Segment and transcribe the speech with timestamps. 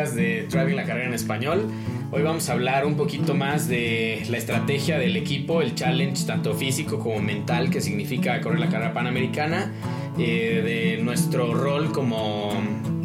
[0.00, 1.66] podcast de Driving la Carrera en Español.
[2.10, 6.54] Hoy vamos a hablar un poquito más de la estrategia del equipo, el challenge tanto
[6.54, 9.72] físico como mental que significa correr la carrera panamericana,
[10.18, 10.62] eh,
[10.96, 12.50] de nuestro rol como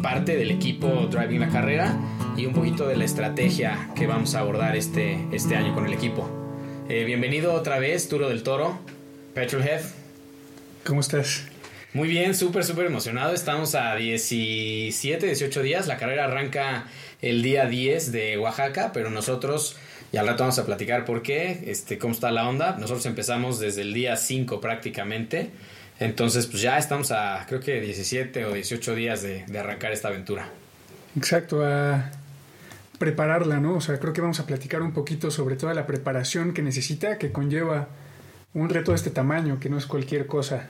[0.02, 1.98] parte del equipo Driving la Carrera
[2.36, 5.92] y un poquito de la estrategia que vamos a abordar este, este año con el
[5.92, 6.28] equipo.
[6.88, 8.78] Eh, bienvenido otra vez, Turo del Toro,
[9.34, 9.82] Petrolhead.
[10.84, 11.46] ¿Cómo estás?
[11.96, 13.32] Muy bien, súper, súper emocionado.
[13.32, 15.86] Estamos a 17, 18 días.
[15.86, 16.84] La carrera arranca
[17.22, 19.78] el día 10 de Oaxaca, pero nosotros,
[20.12, 22.76] y al rato vamos a platicar por qué, este, cómo está la onda.
[22.78, 25.52] Nosotros empezamos desde el día 5 prácticamente.
[25.98, 30.08] Entonces, pues ya estamos a, creo que 17 o 18 días de, de arrancar esta
[30.08, 30.50] aventura.
[31.16, 32.10] Exacto, a
[32.98, 33.74] prepararla, ¿no?
[33.74, 37.16] O sea, creo que vamos a platicar un poquito sobre toda la preparación que necesita,
[37.16, 37.88] que conlleva
[38.52, 40.68] un reto de este tamaño, que no es cualquier cosa.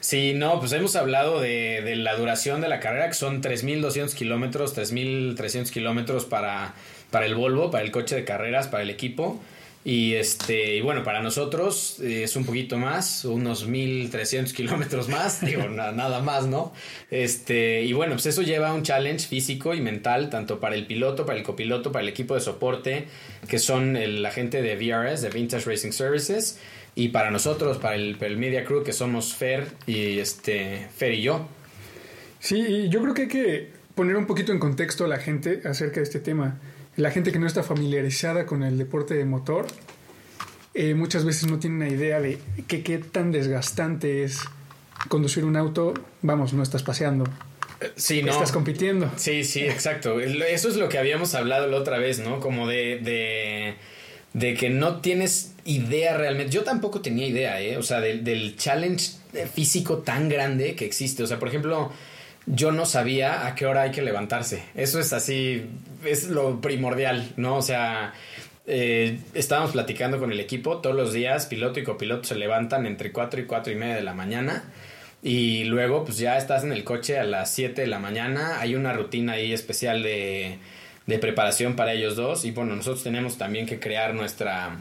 [0.00, 4.14] Sí, no, pues hemos hablado de, de la duración de la carrera, que son 3.200
[4.14, 6.74] kilómetros, 3.300 kilómetros para,
[7.10, 9.40] para el Volvo, para el coche de carreras, para el equipo.
[9.82, 15.40] Y este, y bueno, para nosotros eh, es un poquito más, unos 1300 kilómetros más,
[15.44, 16.74] digo, na, nada más, ¿no?
[17.10, 21.24] Este, y bueno, pues eso lleva un challenge físico y mental, tanto para el piloto,
[21.24, 23.06] para el copiloto, para el equipo de soporte,
[23.48, 26.58] que son el, la gente de VRS, de Vintage Racing Services,
[26.94, 31.14] y para nosotros, para el, para el Media Crew, que somos Fer y este, Fer
[31.14, 31.46] y yo.
[32.40, 35.60] Sí, y yo creo que hay que poner un poquito en contexto a la gente
[35.64, 36.58] acerca de este tema.
[36.96, 39.66] La gente que no está familiarizada con el deporte de motor,
[40.74, 44.40] eh, muchas veces no tiene una idea de qué, qué tan desgastante es
[45.08, 45.94] conducir un auto.
[46.22, 47.24] Vamos, no estás paseando.
[47.96, 48.32] Sí, no.
[48.32, 49.10] Estás compitiendo.
[49.16, 50.20] Sí, sí, exacto.
[50.20, 52.40] Eso es lo que habíamos hablado la otra vez, ¿no?
[52.40, 53.74] Como de, de,
[54.34, 56.52] de que no tienes idea realmente.
[56.52, 57.76] Yo tampoco tenía idea, ¿eh?
[57.76, 59.12] O sea, del, del challenge
[59.52, 61.22] físico tan grande que existe.
[61.22, 61.92] O sea, por ejemplo,
[62.46, 64.62] yo no sabía a qué hora hay que levantarse.
[64.74, 65.66] Eso es así,
[66.04, 67.56] es lo primordial, ¿no?
[67.56, 68.12] O sea,
[68.66, 73.12] eh, estábamos platicando con el equipo todos los días, piloto y copiloto se levantan entre
[73.12, 74.64] 4 y 4 y media de la mañana.
[75.22, 78.58] Y luego, pues ya estás en el coche a las 7 de la mañana.
[78.60, 80.58] Hay una rutina ahí especial de,
[81.06, 82.44] de preparación para ellos dos.
[82.44, 84.78] Y bueno, nosotros tenemos también que crear nuestra,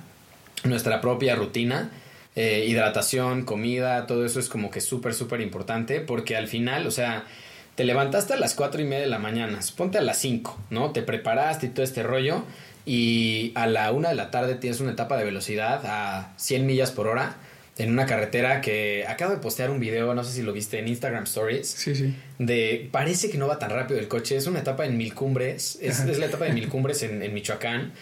[0.63, 1.91] nuestra propia rutina.
[2.35, 6.01] Eh, hidratación, comida, todo eso es como que súper, súper importante.
[6.01, 7.25] Porque al final, o sea,
[7.75, 9.59] te levantaste a las 4 y media de la mañana.
[9.75, 10.91] Ponte a las 5, ¿no?
[10.91, 12.43] Te preparaste y todo este rollo.
[12.85, 16.91] Y a la 1 de la tarde tienes una etapa de velocidad a 100 millas
[16.91, 17.37] por hora
[17.79, 20.89] en una carretera que acabo de postear un video, no sé si lo viste en
[20.89, 21.67] Instagram Stories.
[21.69, 22.13] Sí, sí.
[22.37, 24.35] De parece que no va tan rápido el coche.
[24.35, 25.79] Es una etapa en Mil Cumbres.
[25.81, 27.93] Es, es la etapa de Mil Cumbres en, en, Michoacán.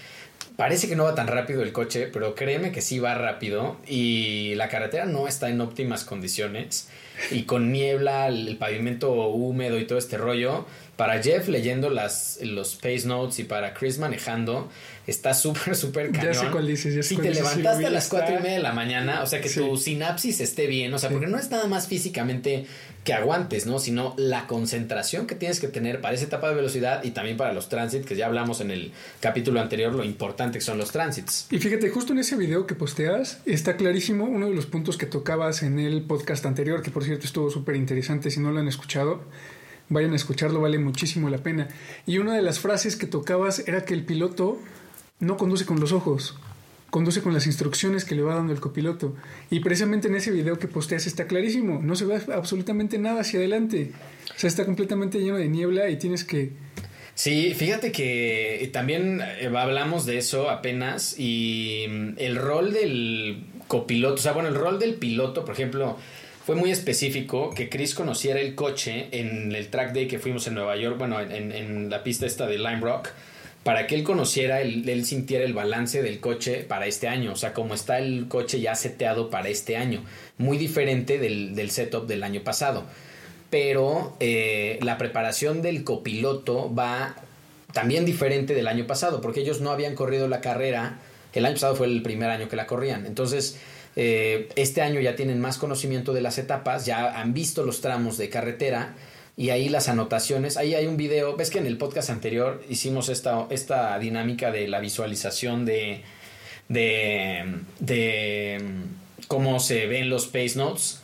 [0.57, 3.77] Parece que no va tan rápido el coche, pero créeme que sí va rápido.
[3.87, 6.89] Y la carretera no está en óptimas condiciones.
[7.29, 10.65] Y con niebla, el, pavimento húmedo y todo este rollo.
[10.95, 14.67] Para Jeff leyendo las, los Pace Notes y para Chris manejando,
[15.05, 16.33] está súper, súper cañón.
[16.33, 18.55] Ya sé cuál dices, ya sé Si cuál te levantaste a las 4 y media
[18.55, 19.59] de la mañana, o sea, que Sí.
[19.59, 22.65] tu sinapsis esté bien, o sea, porque no es nada más físicamente
[23.07, 23.79] que aguantes, ¿no?
[23.79, 27.53] Sino la concentración que tienes que tener para esa etapa de velocidad y también para
[27.53, 28.91] los transit, que ya hablamos en el
[29.21, 31.47] capítulo anterior, lo importante que son los transits.
[31.49, 35.05] Y fíjate, justo en ese video que posteas está clarísimo uno de los puntos que
[35.05, 38.67] tocabas en el podcast anterior, que por cierto estuvo súper interesante, si no lo han
[38.67, 39.21] escuchado,
[39.87, 41.69] vayan a escucharlo, vale muchísimo la pena.
[42.05, 44.59] Y una de las frases que tocabas era que el piloto
[45.21, 46.37] no conduce con los ojos,
[46.97, 49.13] conduce con las instrucciones que le va dando el copiloto.
[49.51, 53.37] Y precisamente en ese video que posteas está clarísimo, no se ve absolutamente nada hacia
[53.37, 53.91] adelante.
[54.35, 56.53] O sea, está completamente lleno de niebla y tienes que...
[57.13, 64.15] Sí, fíjate que también eh, hablamos de eso apenas y mm, el rol del copiloto,
[64.15, 65.97] o sea, bueno, el rol del piloto, por ejemplo,
[66.47, 70.55] fue muy específico que Chris conociera el coche en el track day que fuimos en
[70.55, 73.09] Nueva York, bueno, en, en la pista esta de Lime Rock,
[73.67, 77.53] para que él conociera, él sintiera el balance del coche para este año, o sea,
[77.53, 80.05] como está el coche ya seteado para este año,
[80.37, 82.85] muy diferente del, del setup del año pasado.
[83.49, 87.17] Pero eh, la preparación del copiloto va
[87.73, 90.99] también diferente del año pasado, porque ellos no habían corrido la carrera,
[91.33, 93.57] el año pasado fue el primer año que la corrían, entonces
[93.97, 98.17] eh, este año ya tienen más conocimiento de las etapas, ya han visto los tramos
[98.17, 98.95] de carretera
[99.37, 103.07] y ahí las anotaciones, ahí hay un video, ves que en el podcast anterior hicimos
[103.07, 106.01] esta, esta dinámica de la visualización de,
[106.69, 107.45] de,
[107.79, 108.59] de
[109.27, 111.01] cómo se ven los pace notes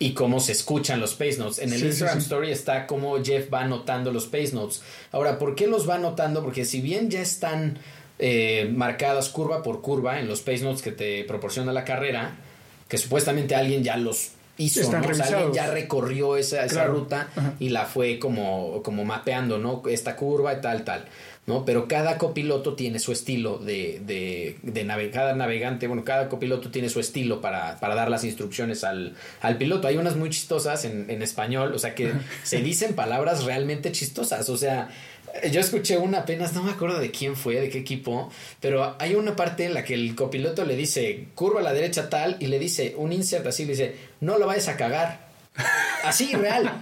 [0.00, 1.60] y cómo se escuchan los pace notes.
[1.60, 2.24] En el Sí, Instagram sí.
[2.24, 4.82] Story está cómo Jeff va anotando los pace notes.
[5.12, 6.42] Ahora, ¿por qué los va anotando?
[6.42, 7.78] Porque si bien ya están
[8.18, 12.36] eh, marcadas curva por curva en los pace notes que te proporciona la carrera,
[12.88, 15.08] que supuestamente alguien ya los hizo, Están ¿no?
[15.08, 16.92] O sea, alguien ya recorrió esa, esa Claro.
[16.94, 17.54] ruta Ajá.
[17.58, 19.82] y la fue como, como mapeando, ¿no?
[19.88, 21.04] Esta curva y tal, tal.
[21.46, 21.66] ¿no?
[21.66, 26.70] Pero cada copiloto tiene su estilo de, de, de nave- cada navegante, bueno, cada copiloto
[26.70, 29.86] tiene su estilo para, para dar las instrucciones al, al piloto.
[29.86, 32.12] Hay unas muy chistosas en, en español, o sea que
[32.44, 34.88] se dicen palabras realmente chistosas, o sea,
[35.50, 39.14] yo escuché una apenas, no me acuerdo de quién fue, de qué equipo, pero hay
[39.14, 42.46] una parte en la que el copiloto le dice curva a la derecha tal y
[42.46, 45.24] le dice un insert así, le dice no lo vayas a cagar.
[46.02, 46.80] Así, real.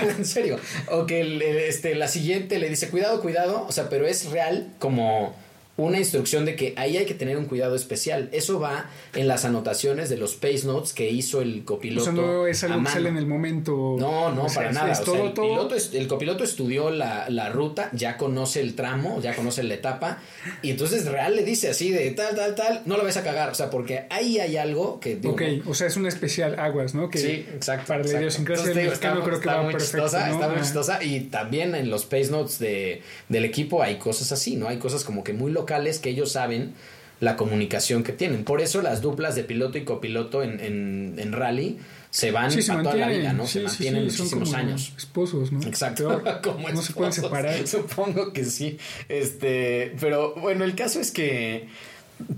[0.00, 0.58] en serio.
[0.90, 3.66] O que este, la siguiente le dice, cuidado, cuidado.
[3.68, 5.36] O sea, pero es real como
[5.76, 8.28] una instrucción de que ahí hay que tener un cuidado especial.
[8.32, 12.04] Eso va en las anotaciones de los pace notes que hizo el copiloto.
[12.04, 13.96] sea, no es algo que sale en el momento.
[13.98, 14.92] No, no, O sea, para nada.
[14.92, 15.68] es O sea, el, todo.
[15.68, 20.18] Piloto el copiloto estudió la, la ruta, ya conoce el tramo, ya conoce la etapa,
[20.62, 23.50] y entonces real le dice así de tal, tal, tal, no lo vas a cagar.
[23.50, 25.16] O sea, porque ahí hay algo que.
[25.16, 27.10] digo, Ok, o sea, es una especial aguas, ¿no?
[27.10, 27.88] Que sí, exacto.
[27.88, 30.02] Para la idiosincrasia del mexicano creo que está va muy perfecto.
[30.04, 30.34] chistosa, ¿no?
[30.34, 31.02] está muy chistosa.
[31.02, 34.68] Y también en los pace notes de, del equipo hay cosas así, ¿no?
[34.68, 36.74] Hay cosas como que muy locales que ellos saben
[37.20, 38.44] la comunicación que tienen.
[38.44, 41.78] Por eso las duplas de piloto y copiloto en, en, en rally
[42.10, 43.46] se van Sí, se para toda la vida, ¿no?
[43.46, 44.92] Sí, se mantienen sí, muchísimos como años.
[44.96, 45.62] Esposos, ¿no?
[45.66, 46.22] Exacto.
[46.42, 47.14] Como no se pueden esposos.
[47.14, 47.66] separar.
[47.66, 48.78] Supongo que sí.
[49.08, 51.66] Este, pero bueno, el caso es que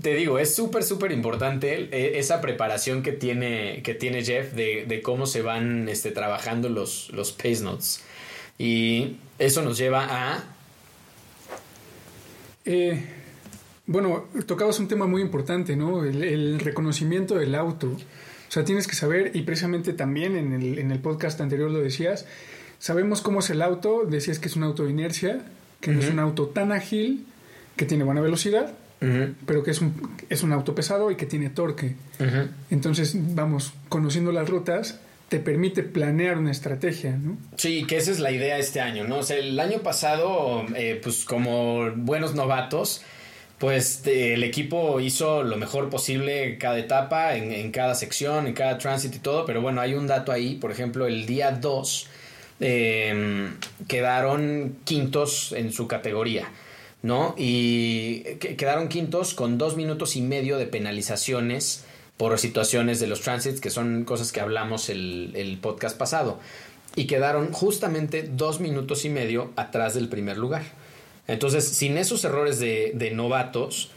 [0.01, 4.85] te digo, es súper, súper importante eh, esa preparación que tiene, que tiene Jeff de,
[4.87, 8.03] de cómo se van este, trabajando los, los pace notes.
[8.57, 10.43] Y eso nos lleva a.
[12.65, 13.16] Eh,
[13.87, 16.03] bueno, tocabas un tema muy importante, ¿no?
[16.03, 17.87] El, el reconocimiento del auto.
[17.87, 21.79] O sea, tienes que saber, y precisamente también en el, en el podcast anterior lo
[21.79, 22.25] decías,
[22.79, 25.41] sabemos cómo es el auto, decías que es un auto de inercia,
[25.81, 27.25] que no es un auto tan ágil,
[27.75, 28.73] que tiene buena velocidad,
[29.45, 29.93] pero que es un,
[30.29, 31.95] es un auto pesado y que tiene torque.
[32.69, 34.99] Entonces, vamos, conociendo las rutas,
[35.29, 37.37] te permite planear una estrategia, ¿no?
[37.57, 39.17] Sí, que esa es la idea este año, ¿no?
[39.19, 43.01] O sea, el año pasado, eh, pues como buenos novatos,
[43.57, 49.15] pues el equipo hizo lo mejor posible cada etapa, en, cada sección, en cada transit
[49.15, 52.07] y todo, pero bueno, hay un dato ahí, por ejemplo, el día 2
[52.59, 53.49] eh,
[53.87, 56.49] quedaron quintos en su categoría,
[57.01, 57.33] ¿no?
[57.37, 61.83] Y que- quedaron quintos con dos minutos y medio de penalizaciones
[62.17, 66.39] por situaciones de los transits, que son cosas que hablamos el, el podcast pasado.
[66.95, 70.63] Y quedaron justamente dos minutos y medio atrás del primer lugar.
[71.27, 73.91] Entonces, sin esos errores de, de novatos,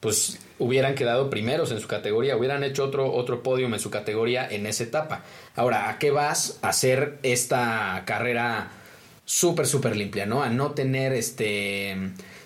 [0.00, 4.46] pues hubieran quedado primeros en su categoría, hubieran hecho otro, otro podium en su categoría
[4.48, 5.24] en esa etapa.
[5.54, 8.70] Ahora, ¿a qué vas a hacer esta carrera
[9.24, 10.42] súper, súper limpia, ¿no?
[10.42, 11.96] A no tener este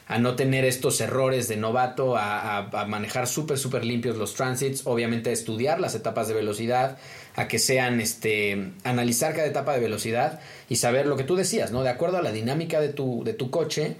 [0.08, 4.34] a no tener estos errores de novato, a, a- a manejar súper, súper limpios los
[4.34, 6.98] transits, obviamente a estudiar las etapas de velocidad,
[7.36, 11.70] a que sean, este, analizar cada etapa de velocidad y saber lo que tú decías,
[11.70, 11.84] ¿no?
[11.84, 13.94] De acuerdo a la dinámica de tu, de tu coche,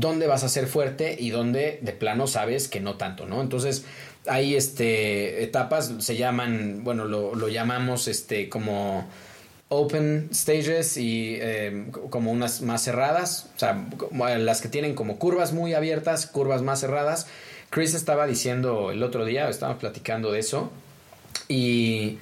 [0.00, 3.40] dónde vas a ser fuerte y dónde de plano sabes que no tanto, ¿no?
[3.40, 3.84] Entonces,
[4.26, 9.06] hay este, etapas, se llaman, bueno, lo, lo llamamos este, como
[9.68, 13.86] open stages y eh, como unas más cerradas, o sea,
[14.38, 17.26] las que tienen como curvas muy abiertas, curvas más cerradas.
[17.70, 20.70] Chris estaba diciendo el otro día, estábamos platicando de eso,
[21.48, 22.18] y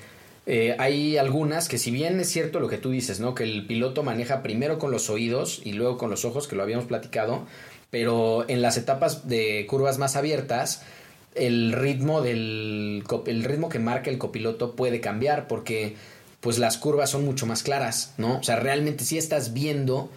[0.46, 3.34] eh, hay algunas que si bien es cierto lo que tú dices, ¿no?
[3.34, 6.62] Que el piloto maneja primero con los oídos y luego con los ojos, que lo
[6.62, 7.46] habíamos platicado,
[7.90, 10.82] pero en las etapas de curvas más abiertas,
[11.34, 15.96] el ritmo del el ritmo que marca el copiloto puede cambiar porque
[16.40, 18.38] pues las curvas son mucho más claras, ¿no?
[18.38, 20.11] O sea, realmente sí estás viendo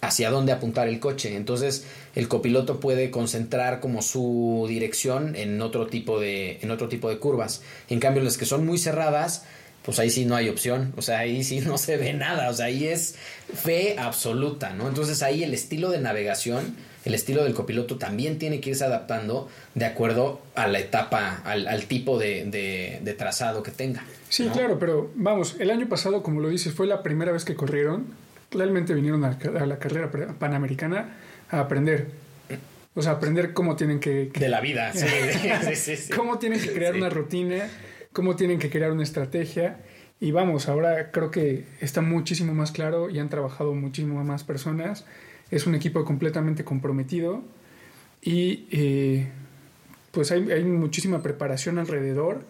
[0.00, 1.36] hacia dónde apuntar el coche.
[1.36, 7.08] Entonces, el copiloto puede concentrar como su dirección en otro tipo de en otro tipo
[7.08, 7.62] de curvas.
[7.88, 9.44] En cambio, las que son muy cerradas,
[9.88, 12.52] pues ahí sí no hay opción, o sea, ahí sí no se ve nada, o
[12.52, 13.14] sea, ahí es
[13.54, 14.86] fe absoluta, ¿no?
[14.86, 16.76] Entonces, ahí el estilo de navegación,
[17.06, 21.66] el estilo del copiloto también tiene que irse adaptando de acuerdo a la etapa, al,
[21.66, 24.04] al tipo de, de- de trazado que tenga.
[24.28, 24.52] Sí, ¿no?
[24.52, 28.04] claro, pero vamos, el año pasado, como lo dices, fue la primera vez que corrieron.
[28.50, 31.16] Realmente vinieron a, a la carrera panamericana
[31.50, 32.08] a aprender.
[32.94, 35.06] O sea, aprender cómo tienen que, que- De la vida, sí,
[35.64, 36.12] sí, sí, sí.
[36.16, 37.68] cómo tienen que crear una rutina,
[38.12, 39.80] cómo tienen que crear una estrategia.
[40.20, 45.04] Y vamos, ahora creo que está muchísimo más claro y han trabajado muchísimo más personas.
[45.50, 47.42] Es un equipo completamente comprometido
[48.20, 49.28] y eh,
[50.10, 52.40] pues hay, hay muchísima preparación alrededor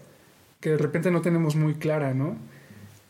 [0.61, 2.37] que de repente no tenemos muy clara, ¿no?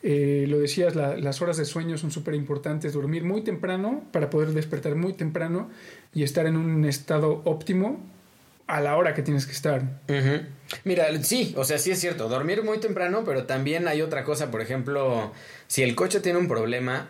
[0.03, 4.29] Eh, lo decías, la- las horas de sueño son súper importantes, dormir muy temprano para
[4.29, 5.69] poder despertar muy temprano
[6.13, 7.99] y estar en un estado óptimo
[8.69, 9.81] a la hora que tienes que estar.
[10.83, 14.51] Mira, sí, o sea, sí es cierto, dormir muy temprano, pero también hay otra cosa,
[14.51, 15.33] por ejemplo,
[15.67, 17.09] si el coche tiene un problema,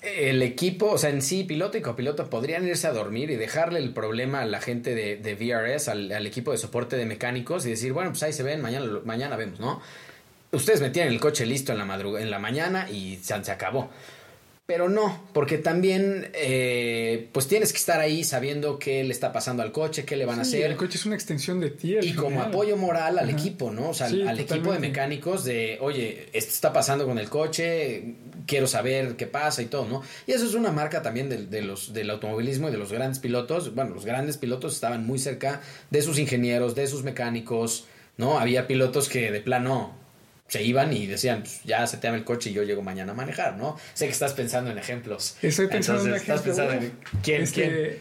[0.00, 3.80] el equipo, o sea, en sí, piloto y copiloto podrían irse a dormir y dejarle
[3.80, 7.70] el problema a la gente de, de VRS, al, equipo de soporte de mecánicos y
[7.70, 9.82] decir, bueno, pues ahí se ven, mañana, mañana vemos, ¿no?
[10.52, 13.90] Ustedes metían el coche listo en la, en la mañana y se, se acabó.
[14.64, 19.62] Pero no, porque también eh, pues tienes que estar ahí sabiendo qué le está pasando
[19.64, 20.62] al coche, qué le van a hacer.
[20.70, 21.96] El coche es una extensión de ti.
[22.00, 23.90] Y como apoyo moral al equipo, ¿no?
[23.90, 28.14] O sea, al equipo de mecánicos de, oye, esto está pasando con el coche,
[28.46, 30.02] quiero saber qué pasa y todo, ¿no?
[30.28, 33.74] Y eso es una marca también de, los, del automovilismo y de los grandes pilotos.
[33.74, 38.38] Bueno, los grandes pilotos estaban muy cerca de sus ingenieros, de sus mecánicos, ¿no?
[38.38, 40.01] Había pilotos que de plano
[40.52, 43.14] se iban y decían, pues, ya se te el coche y yo llego mañana a
[43.14, 43.78] manejar, ¿no?
[43.94, 45.38] Sé que estás pensando en ejemplos.
[45.40, 46.40] Estoy pensando en ejemplos.
[46.40, 46.92] Estás pensando en
[47.22, 48.00] quién, este,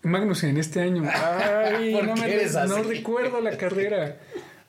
[0.00, 1.02] Magnussen este año.
[1.12, 4.16] Ay, no, me, no recuerdo la carrera.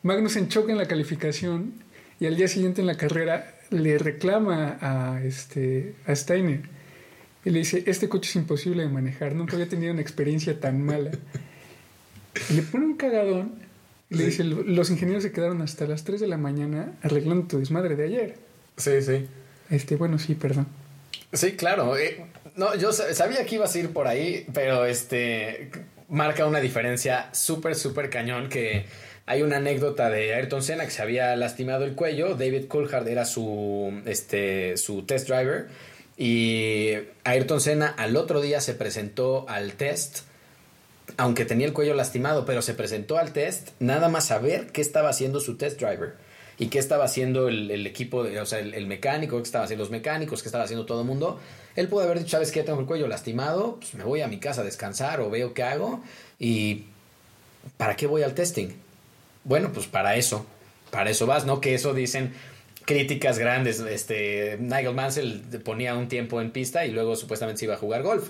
[0.04, 1.76] Magnussen choca en la calificación
[2.20, 6.64] y al día siguiente en la carrera le reclama a, este, a Steiner
[7.46, 10.84] y le dice, este coche es imposible de manejar, nunca había tenido una experiencia tan
[10.84, 11.12] mala.
[12.50, 13.71] Y le pone un cagadón
[14.12, 17.96] le dice, los ingenieros se quedaron hasta las 3 de la mañana arreglando tu desmadre
[17.96, 18.36] de ayer.
[18.76, 19.26] Sí, sí.
[19.70, 20.68] Este, bueno, sí, perdón.
[21.32, 21.98] Sí, claro.
[21.98, 22.26] Eh,
[22.58, 25.72] no, yo sabía que ibas a ir por ahí, pero este
[26.10, 28.86] marca una diferencia súper, súper cañón que
[29.26, 32.36] hay una anécdota de Ayrton Senna que se había lastimado el cuello.
[32.36, 35.68] David Coulthard era su, este, su test driver.
[36.18, 40.26] Y Ayrton Senna al otro día se presentó al test
[41.18, 44.82] aunque tenía el cuello lastimado, pero se presentó al test nada más a ver qué
[44.82, 46.16] estaba haciendo su test driver
[46.58, 50.44] y qué estaba haciendo el, equipo, o sea, el, mecánico, qué estaba haciendo los mecánicos,
[50.44, 51.40] qué estaba haciendo todo el mundo.
[51.76, 52.62] Él pudo haber dicho, ¿sabes qué?
[52.62, 55.64] Tengo el cuello lastimado, pues me voy a mi casa a descansar o veo qué
[55.64, 56.04] hago
[56.38, 56.86] y
[57.78, 58.70] ¿para qué voy al testing?
[59.44, 60.46] Bueno, pues para eso,
[60.92, 61.62] para eso vas, ¿no?
[61.62, 62.34] Que eso dicen
[62.86, 63.80] críticas grandes.
[63.80, 68.04] Este, Nigel Mansell ponía un tiempo en pista y luego supuestamente se iba a jugar
[68.04, 68.30] golf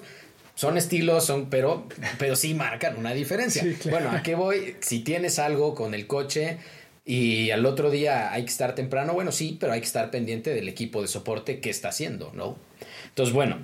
[0.61, 1.87] son estilos, son, pero,
[2.19, 3.65] pero sí marcan una diferencia.
[3.89, 4.75] Bueno, ¿a qué voy?
[4.81, 6.59] Si tienes algo con el coche
[7.03, 10.53] y al otro día hay que estar temprano, bueno, sí, pero hay que estar pendiente
[10.53, 12.59] del equipo de soporte que está haciendo, ¿no?
[13.07, 13.57] Entonces, bueno,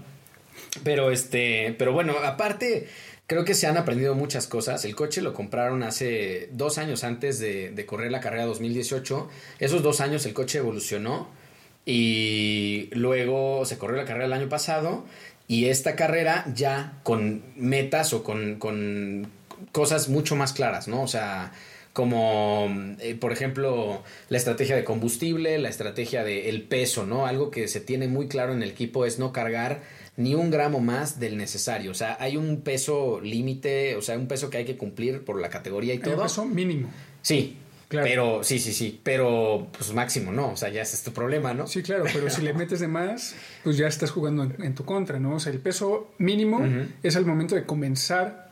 [0.84, 2.88] pero este, pero bueno, aparte,
[3.28, 4.84] creo que se han aprendido muchas cosas.
[4.84, 9.30] El coche lo compraron hace dos años antes de, de correr la carrera 2018.
[9.60, 11.30] Esos dos años el coche evolucionó
[11.86, 15.06] y luego se corrió la carrera el año pasado
[15.48, 19.28] y esta carrera ya con metas o con, con
[19.72, 21.02] cosas mucho más claras, ¿no?
[21.02, 21.54] O sea,
[21.94, 27.26] como eh, por ejemplo la estrategia de combustible, la estrategia del peso, ¿no?
[27.26, 29.82] Algo que se tiene muy claro en el equipo es no cargar
[30.18, 31.92] ni un gramo más del necesario.
[31.92, 35.40] O sea, hay un peso límite, o sea, un peso que hay que cumplir por
[35.40, 36.16] la categoría y todo.
[36.16, 36.90] Un peso mínimo.
[37.22, 37.58] Sí,
[37.90, 39.00] pero, sí, sí, sí.
[39.04, 40.52] Pero, pues máximo, ¿no?
[40.52, 41.68] O sea, ya ese es tu problema, ¿no?
[41.68, 45.20] Sí, claro, pero si le metes de más, pues ya estás jugando en, tu contra,
[45.20, 45.36] ¿no?
[45.36, 46.66] O sea, el peso mínimo
[47.04, 48.52] es al momento de comenzar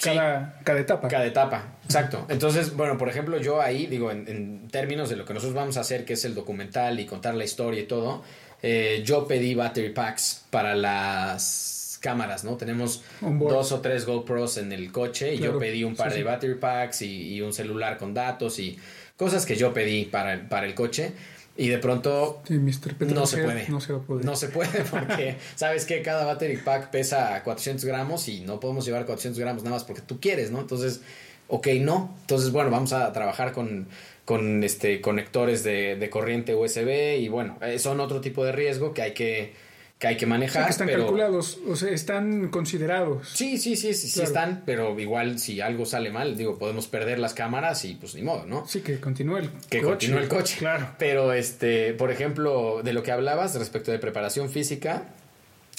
[0.00, 1.08] cada, cada etapa.
[1.08, 2.24] Cada etapa, exacto.
[2.28, 5.80] Entonces, bueno, por ejemplo, yo ahí, digo, en, términos de lo que nosotros vamos a
[5.80, 8.22] hacer, que es el documental y contar la historia y todo,
[8.62, 12.56] eh, yo pedí battery packs para las cámaras, ¿no?
[12.56, 16.54] Tenemos dos o tres GoPros en el coche y yo pedí un par de battery
[16.54, 18.78] packs y, un celular con datos y
[19.16, 21.12] cosas que yo pedí para, para el coche.
[21.56, 23.68] Y de pronto no se puede.
[23.68, 24.24] No se, puede.
[24.24, 28.84] no se puede porque, ¿sabes que Cada battery pack pesa 400 gramos y no podemos
[28.84, 30.60] llevar 400 gramos nada más porque tú quieres, ¿no?
[30.60, 31.00] Entonces,
[31.48, 32.14] ok, no.
[32.20, 33.88] Entonces, bueno, vamos a trabajar con,
[34.24, 38.94] con este, conectores de, de corriente USB y bueno, eh, son otro tipo de riesgo
[38.94, 39.52] que hay que
[39.98, 40.64] que hay que manejar.
[40.64, 43.28] que están calculados, o sea, están considerados.
[43.30, 47.18] Sí, sí, sí, sí, sí, están, pero igual si algo sale mal, digo, podemos perder
[47.18, 48.66] las cámaras y pues ni modo, ¿no?
[48.66, 50.56] Sí, que continúe el que continúe el coche.
[50.58, 50.94] Claro.
[50.98, 55.08] Pero, este, por ejemplo, de lo que hablabas respecto de preparación física,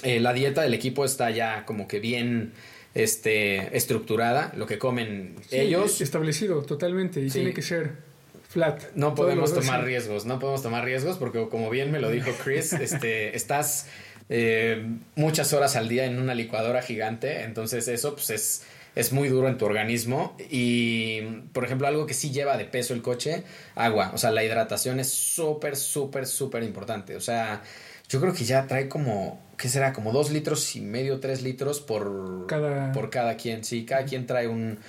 [0.03, 2.51] eh, la dieta del equipo está ya como que bien
[2.95, 6.01] este, estructurada, lo que comen ellos.
[6.01, 8.09] Establecido totalmente y tiene que ser
[8.49, 8.83] flat.
[8.95, 12.73] No podemos tomar riesgos, no podemos tomar riesgos porque como bien me lo dijo Chris,
[12.81, 13.88] este, estás
[14.29, 18.63] eh, muchas horas al día en una licuadora gigante, entonces eso pues es,
[18.95, 20.38] es muy duro en tu organismo.
[20.50, 21.21] Y
[21.53, 23.43] por ejemplo algo que sí lleva de peso el coche,
[23.75, 27.62] agua, o sea la hidratación es súper, súper, súper importante, o sea
[28.09, 29.93] yo creo que ya trae como, ¿qué será?
[29.93, 34.25] Como dos litros y medio, tres litros por cada, por cada quien, sí, cada quien
[34.25, 34.79] trae un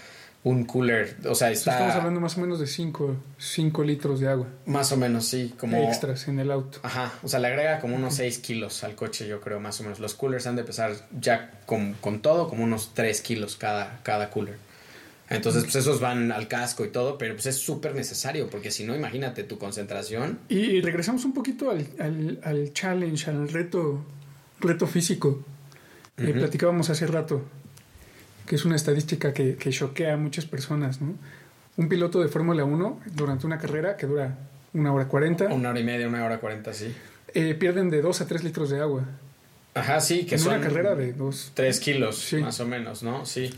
[0.43, 1.17] un cooler.
[1.27, 1.73] O sea, está.
[1.73, 4.47] Estamos hablando más o menos de 5 litros de agua.
[4.67, 5.55] Más o menos, sí.
[5.59, 5.77] Como.
[5.77, 6.79] Extras en el auto.
[6.83, 7.13] Ajá.
[7.23, 10.01] O sea, le agrega como unos 6 kilos al coche, yo creo, más o menos.
[10.01, 14.31] Los coolers han de pesar ya con, con todo como unos 3 kilos cada, cada
[14.31, 14.57] cooler.
[15.29, 18.83] Entonces, pues esos van al casco y todo, pero pues es súper necesario, porque si
[18.83, 20.41] no, imagínate tu concentración.
[20.49, 24.05] Y, regresamos un poquito al, al, al, challenge, al reto,
[24.59, 25.45] reto físico.
[26.17, 27.45] que platicábamos hace rato,
[28.51, 31.15] que es una estadística que, que choquea a muchas personas, ¿no?
[31.77, 34.39] Un piloto de Fórmula 1 durante una carrera que dura
[34.73, 35.45] una hora cuarenta.
[35.45, 36.93] Una hora y media, una hora cuarenta, sí.
[37.33, 39.05] Eh, pierden de dos a tres litros de agua.
[39.75, 40.55] Ajá, sí, que en son.
[40.55, 41.53] una carrera de dos.
[41.55, 43.25] Tres kilos, más o menos, ¿no?
[43.25, 43.55] Sí.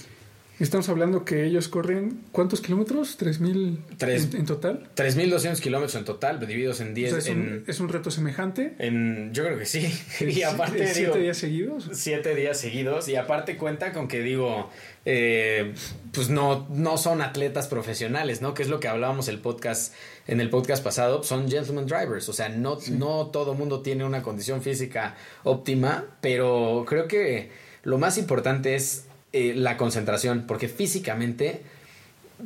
[0.61, 3.19] Estamos hablando que ellos corren, ¿cuántos kilómetros?
[3.19, 4.89] ¿3.000 en, en total?
[4.95, 7.13] 3.200 kilómetros en total, divididos en 10.
[7.15, 8.75] es, un, ¿Es un reto semejante?
[8.79, 9.93] En, yo creo que sí.
[10.21, 11.89] y aparte, ¿Siete días seguidos?
[11.93, 13.09] Siete días seguidos.
[13.09, 14.71] Y aparte cuenta con que, digo,
[15.07, 15.73] eh,
[16.13, 18.53] pues no, no son atletas profesionales, ¿no?
[18.53, 19.95] Que es lo que hablábamos el podcast,
[20.27, 21.23] en el podcast pasado.
[21.23, 22.29] Son gentleman drivers.
[22.29, 27.51] O sea, no, no todo mundo tiene una condición física óptima, pero creo que
[27.85, 31.63] lo más importante es eh, la concentración, porque físicamente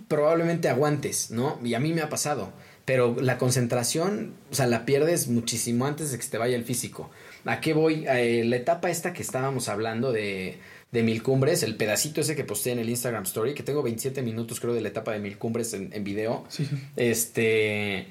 [0.09, 1.59] probablemente aguantes, ¿no?
[1.64, 2.52] Y a mí me ha pasado,
[2.85, 6.64] pero la concentración, o sea, la pierdes muchísimo antes de que se te vaya el
[6.64, 7.11] físico.
[7.45, 8.05] ¿A qué voy?
[8.09, 10.59] Eh, la etapa esta que estábamos hablando de,
[10.93, 14.23] de Mil Cumbres, el pedacito ese que posté en el Instagram Story, que tengo 27
[14.23, 16.45] minutos creo de la etapa de Mil Cumbres en, en video.
[16.49, 16.69] Sí.
[16.97, 18.09] Este,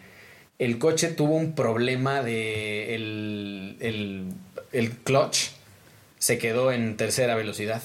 [0.60, 4.26] el coche tuvo un problema de el, el,
[4.72, 5.52] el clutch
[6.18, 7.82] se quedó en tercera velocidad.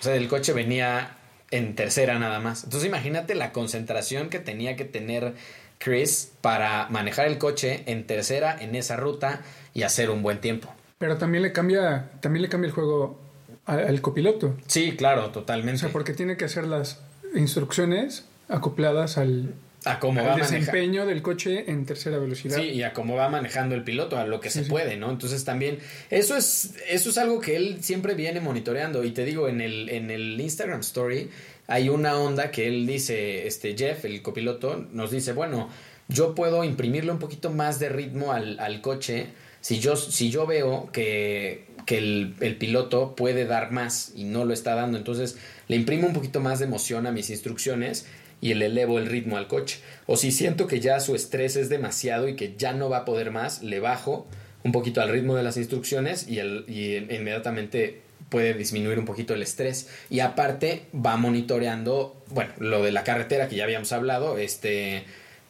[0.00, 1.16] O sea, el coche venía
[1.50, 2.64] en tercera nada más.
[2.64, 5.34] Entonces imagínate la concentración que tenía que tener
[5.78, 10.72] Chris para manejar el coche en tercera en esa ruta y hacer un buen tiempo.
[10.98, 13.20] Pero también le cambia, también le cambia el juego
[13.66, 14.56] al, copiloto.
[14.66, 15.76] Sí, claro, totalmente.
[15.76, 17.00] O sea, porque tiene que hacer las
[17.34, 22.56] instrucciones acopladas al, a cómo al va desempeño del coche en tercera velocidad.
[22.56, 25.10] Sí, y a cómo va manejando el piloto, a lo que se puede, ¿no?
[25.10, 25.78] Entonces también,
[26.10, 29.04] eso es, eso es algo que él siempre viene monitoreando.
[29.04, 31.30] Y te digo, en el, en el Instagram Story
[31.66, 35.68] hay una onda que él dice, este Jeff, el copiloto, nos dice, bueno,
[36.08, 39.28] yo puedo imprimirle un poquito más de ritmo al, al coche
[39.64, 44.44] si yo, si yo veo que, que el, el, piloto puede dar más y no
[44.44, 48.04] lo está dando, entonces le imprimo un poquito más de emoción a mis instrucciones
[48.44, 49.78] y le elevo el ritmo al coche.
[50.04, 53.04] O si siento que ya su estrés es demasiado y que ya no va a
[53.06, 54.26] poder más, le bajo
[54.64, 59.88] un poquito al ritmo de las instrucciones y, inmediatamente puede disminuir un poquito el estrés.
[60.10, 65.04] Y aparte va monitoreando, bueno, lo de la carretera que ya habíamos hablado, este,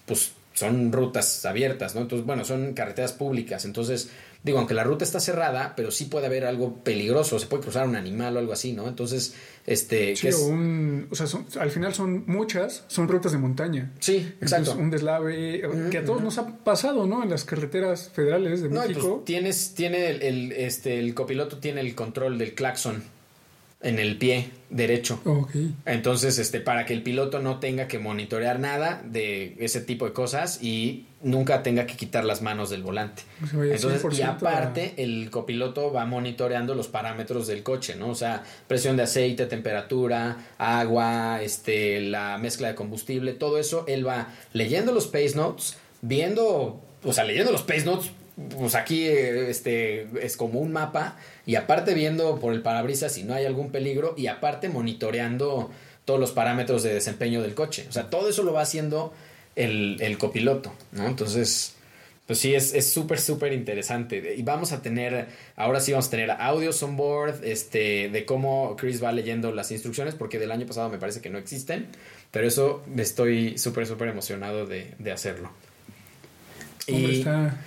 [0.06, 2.02] pues son rutas abiertas, ¿no?
[2.02, 3.64] Entonces, bueno, son carreteras públicas.
[3.64, 4.10] Entonces,
[4.44, 7.88] digo, aunque la ruta está cerrada, pero sí puede haber algo peligroso, se puede cruzar
[7.88, 8.86] un animal o algo así, ¿no?
[8.86, 9.34] Entonces,
[9.66, 10.14] este...
[10.14, 13.92] Sí, o, un, o sea, son, al final son muchas, son rutas de montaña.
[14.00, 14.76] Sí, exacto.
[14.76, 17.22] Un deslave, que a todos nos ha pasado, ¿no?
[17.22, 19.14] En las carreteras federales de no, México.
[19.16, 23.02] Pues, tienes, tiene el, el, este, el copiloto tiene el control del claxon
[23.84, 25.20] en el pie derecho.
[25.24, 25.72] Okay.
[25.86, 30.12] Entonces, este, para que el piloto no tenga que monitorear nada de ese tipo de
[30.12, 33.22] cosas y nunca tenga que quitar las manos del volante.
[33.52, 35.00] Entonces, y aparte, a...
[35.00, 38.08] el copiloto va monitoreando los parámetros del coche, ¿no?
[38.08, 44.06] O sea, presión de aceite, temperatura, agua, este, la mezcla de combustible, todo eso, él
[44.06, 48.10] va leyendo los pace notes, viendo, o sea, leyendo los pace notes
[48.58, 51.16] pues aquí este es como un mapa
[51.46, 55.70] y aparte viendo por el parabrisas si no hay algún peligro y aparte monitoreando
[56.04, 57.86] todos los parámetros de desempeño del coche.
[57.88, 59.12] O sea, todo eso lo va haciendo
[59.56, 61.06] el, el copiloto, ¿no?
[61.06, 61.74] Entonces,
[62.26, 64.34] pues sí, es súper, súper interesante.
[64.36, 68.76] Y vamos a tener, ahora sí vamos a tener audios on board, este, de cómo
[68.76, 71.86] Chris va leyendo las instrucciones, porque del año pasado me parece que no existen,
[72.30, 75.50] pero eso estoy súper, súper emocionado de, de hacerlo.
[76.88, 77.18] Hombre, y...
[77.20, 77.58] está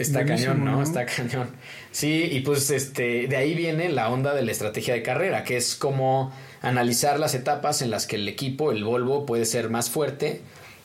[0.00, 0.72] Está cañón, ¿no?
[0.72, 0.82] ¿no?
[0.82, 1.50] Está cañón.
[1.92, 5.56] Sí, y pues este, de ahí viene la onda de la estrategia de carrera, que
[5.56, 6.32] es como
[6.62, 10.40] analizar las etapas en las que el equipo, el Volvo, puede ser más fuerte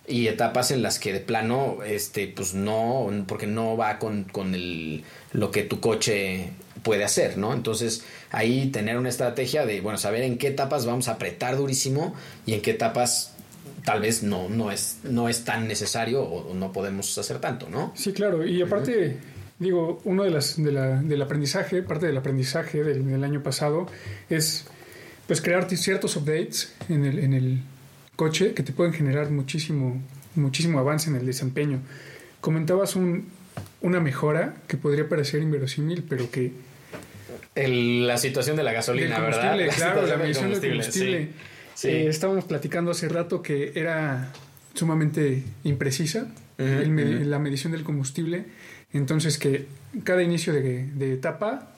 [0.07, 4.53] y etapas en las que de plano, este, pues no, porque no va con, con
[4.53, 6.49] el, lo que tu coche
[6.83, 7.53] puede hacer, ¿no?
[7.53, 12.13] Entonces, ahí tener una estrategia de, bueno, saber en qué etapas vamos a apretar durísimo
[12.45, 13.34] y en qué etapas
[13.85, 17.93] tal vez no, no, es, no es tan necesario o, no podemos hacer tanto, ¿no?
[17.95, 18.45] Sí, claro.
[18.45, 19.15] Y aparte, uh -huh.
[19.59, 23.85] digo, uno de las, de la, del aprendizaje, parte del aprendizaje del, del, año pasado
[24.29, 24.65] es
[25.27, 27.61] pues crear ciertos updates en el, en el
[28.15, 30.01] coche que te pueden generar muchísimo,
[30.35, 31.79] muchísimo avance en el desempeño.
[32.41, 33.27] Comentabas un,
[33.81, 36.51] una mejora que podría parecer inverosímil, pero que...
[37.53, 39.57] El, la situación de la gasolina, ¿verdad?
[39.59, 41.23] La claro, la medición del combustible.
[41.23, 41.29] Sí.
[41.75, 41.89] Sí.
[41.89, 44.31] Eh, estábamos platicando hace rato que era
[44.73, 47.25] sumamente imprecisa uh -huh, el, uh -huh.
[47.25, 48.45] la medición del combustible.
[48.93, 49.67] Entonces que
[50.03, 51.71] cada inicio de, de etapa,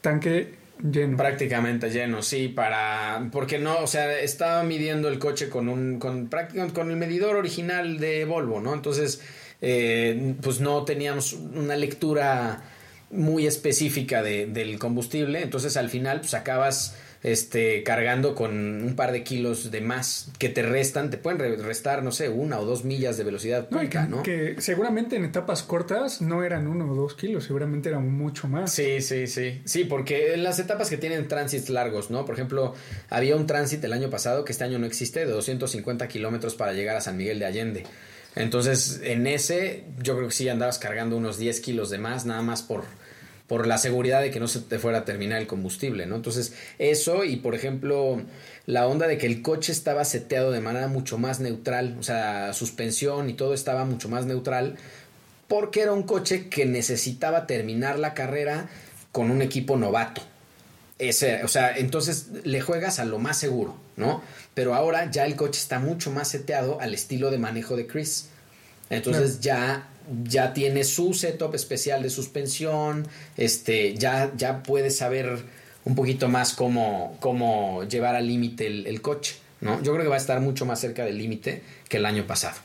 [0.00, 1.16] tanque lleno.
[1.16, 3.28] Prácticamente lleno, sí, para.
[3.32, 5.98] Porque no, o sea, estaba midiendo el coche con un.
[5.98, 8.74] con prácticamente con el medidor original de Volvo, ¿no?
[8.74, 9.20] Entonces,
[9.60, 12.62] eh, pues no teníamos una lectura
[13.10, 15.42] muy específica de, del combustible.
[15.42, 18.52] Entonces al final, pues acabas este, cargando con
[18.84, 22.60] un par de kilos de más que te restan, te pueden restar, no sé, una
[22.60, 24.22] o dos millas de velocidad No, que, ¿no?
[24.22, 28.70] que seguramente en etapas cortas no eran uno o dos kilos, seguramente eran mucho más.
[28.72, 29.62] Sí, sí, sí.
[29.64, 32.26] Sí, porque en las etapas que tienen tránsitos largos, ¿no?
[32.26, 32.74] Por ejemplo,
[33.08, 36.74] había un tránsito el año pasado que este año no existe, de 250 kilómetros para
[36.74, 37.84] llegar a San Miguel de Allende.
[38.36, 42.42] Entonces, en ese, yo creo que sí andabas cargando unos 10 kilos de más, nada
[42.42, 42.84] más por,
[43.46, 46.16] por la seguridad de que no se te fuera a terminar el combustible, ¿no?
[46.16, 48.22] Entonces, eso y, por ejemplo,
[48.66, 52.54] la onda de que el coche estaba seteado de manera mucho más neutral, o sea,
[52.54, 54.76] suspensión y todo estaba mucho más neutral,
[55.46, 58.68] porque era un coche que necesitaba terminar la carrera
[59.12, 60.22] con un equipo novato.
[60.98, 64.22] Ese, o sea, entonces le juegas a lo más seguro, ¿no?
[64.54, 68.30] Pero ahora ya el coche está mucho más seteado al estilo de manejo de Chris.
[68.90, 69.88] Entonces ya,
[70.24, 75.38] ya tiene su setup especial de suspensión, este, ya, ya puedes saber
[75.84, 79.82] un poquito más cómo, cómo llevar al límite el, el coche, ¿no?
[79.82, 82.56] Yo creo que va a estar mucho más cerca del límite que el año pasado.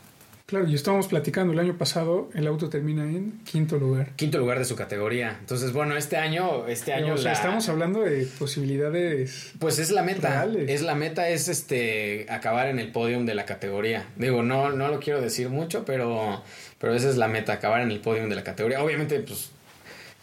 [0.49, 4.13] Claro, y estábamos platicando, el año pasado el auto termina en quinto lugar.
[4.15, 5.37] Quinto lugar de su categoría.
[5.39, 9.51] Entonces, bueno, este año, este año o sea, la- estamos hablando de posibilidades.
[9.59, 10.29] Pues es la meta.
[10.29, 10.67] Reales.
[10.69, 14.07] Es la meta es este acabar en el podium de la categoría.
[14.15, 16.43] Digo, no, no lo quiero decir mucho, pero,
[16.79, 18.83] pero esa es la meta, acabar en el podium de la categoría.
[18.83, 19.51] Obviamente, pues,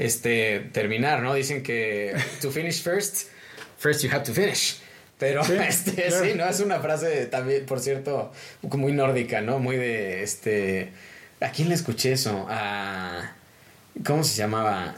[0.01, 1.35] este, terminar, ¿no?
[1.35, 3.29] Dicen que to finish first,
[3.79, 4.79] first you have to finish.
[5.18, 6.24] Pero Sí, este, claro.
[6.24, 6.46] sí, ¿no?
[6.48, 9.59] Es una frase también, por cierto, muy nórdica, ¿no?
[9.59, 10.92] Muy de este.
[11.40, 12.46] ¿A quién le escuché eso?
[12.48, 13.33] A.
[14.05, 14.96] ¿Cómo se llamaba?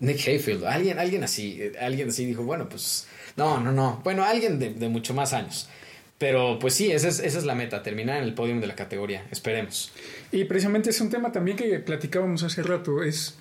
[0.00, 0.64] Nick Hayfield.
[0.64, 1.58] Alguien, alguien así.
[1.60, 3.06] eh, Alguien así dijo, bueno, pues.
[3.36, 4.00] No, no, no.
[4.04, 5.68] Bueno, alguien de, de mucho más años.
[6.18, 8.74] Pero pues sí, esa es, esa es la meta, terminar en el podium de la
[8.74, 9.24] categoría.
[9.30, 9.92] Esperemos.
[10.32, 13.02] Y precisamente es un tema también que platicábamos hace rato.
[13.04, 13.36] Es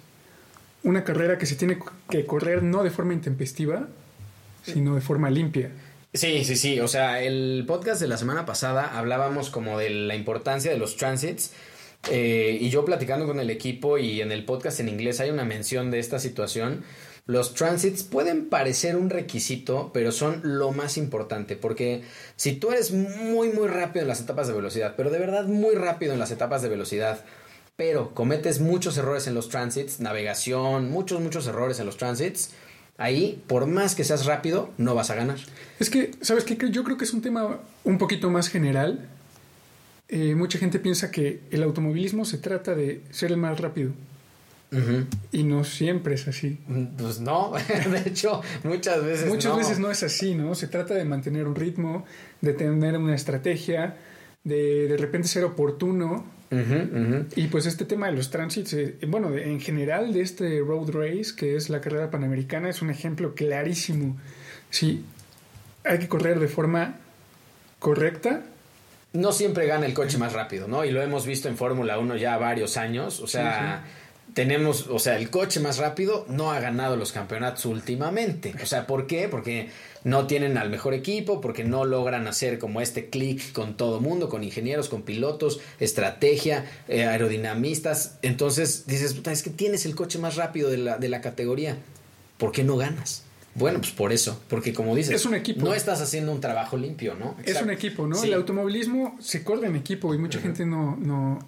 [0.84, 3.88] una carrera que se tiene que correr no de forma intempestiva,
[4.64, 5.72] sino de forma limpia.
[6.14, 6.80] Sí, sí, sí.
[6.80, 10.96] O sea, el podcast de la semana pasada hablábamos como de la importancia de los
[10.98, 11.52] transits.
[12.10, 15.46] eh, y yo platicando con el equipo y en el podcast en inglés hay una
[15.46, 16.84] mención de esta situación.
[17.26, 21.56] Los transits pueden parecer un requisito, pero son lo más importante.
[21.58, 22.04] Porque
[22.38, 25.76] si tú eres muy, muy rápido en las etapas de velocidad, pero de verdad muy
[25.76, 27.26] rápido en las etapas de velocidad,
[27.76, 32.52] pero cometes muchos errores en los transits, navegación, muchos, muchos errores en los transits,
[32.98, 35.38] ahí, por más que seas rápido, no vas a ganar.
[35.80, 36.58] Es que, ¿sabes qué?
[36.70, 39.08] Yo creo que es un tema un poquito más general.
[40.10, 43.92] Eh, mucha gente piensa que el automovilismo se trata de ser el más rápido.
[45.32, 46.58] Y no siempre es así.
[46.98, 47.54] Pues no,
[47.90, 49.58] de hecho, muchas veces Muchas no.
[49.58, 50.56] veces no es así, ¿no?
[50.56, 52.04] Se trata de mantener un ritmo,
[52.42, 53.96] de tener una estrategia,
[54.44, 56.26] de de repente ser oportuno.
[56.50, 61.36] Y pues este tema de los transits, eh, bueno, en general de este road race,
[61.36, 64.18] que es la carrera panamericana, es un ejemplo clarísimo.
[64.70, 65.04] Sí,
[65.84, 66.96] hay que correr de forma
[67.80, 68.44] correcta.
[69.14, 70.86] No siempre gana el coche más rápido, ¿no?
[70.86, 73.20] Y lo hemos visto en Fórmula 1 ya varios años.
[73.20, 73.84] O sea,
[74.34, 78.54] tenemos, o sea, el coche más rápido no ha ganado los campeonatos últimamente.
[78.62, 79.28] O sea, ¿por qué?
[79.30, 79.70] Porque
[80.04, 84.30] no tienen al mejor equipo, porque no logran hacer como este clic con todo mundo,
[84.30, 88.18] con ingenieros, con pilotos, estrategia, eh, aerodinamistas.
[88.22, 91.78] Entonces dices, "Puta, es que tienes el coche más rápido de la, de la categoría.
[92.38, 93.24] ¿Por qué no ganas?
[93.56, 95.66] Bueno, pues por eso, porque como dices, Es un equipo.
[95.66, 97.36] no estás haciendo un trabajo limpio, ¿no?
[97.44, 98.16] Es un equipo, ¿no?
[98.16, 98.28] Sí.
[98.28, 101.40] El automovilismo se corre en equipo y mucha gente no, no,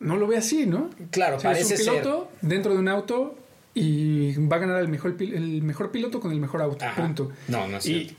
[0.00, 0.90] no lo ve así, ¿no?
[1.10, 2.02] Claro, O sea, parece es un ser.
[2.02, 3.36] piloto dentro de un auto
[3.74, 7.02] y va a ganar el mejor, el mejor piloto con el mejor auto, Ajá.
[7.02, 7.32] punto.
[7.48, 8.16] No, no es Y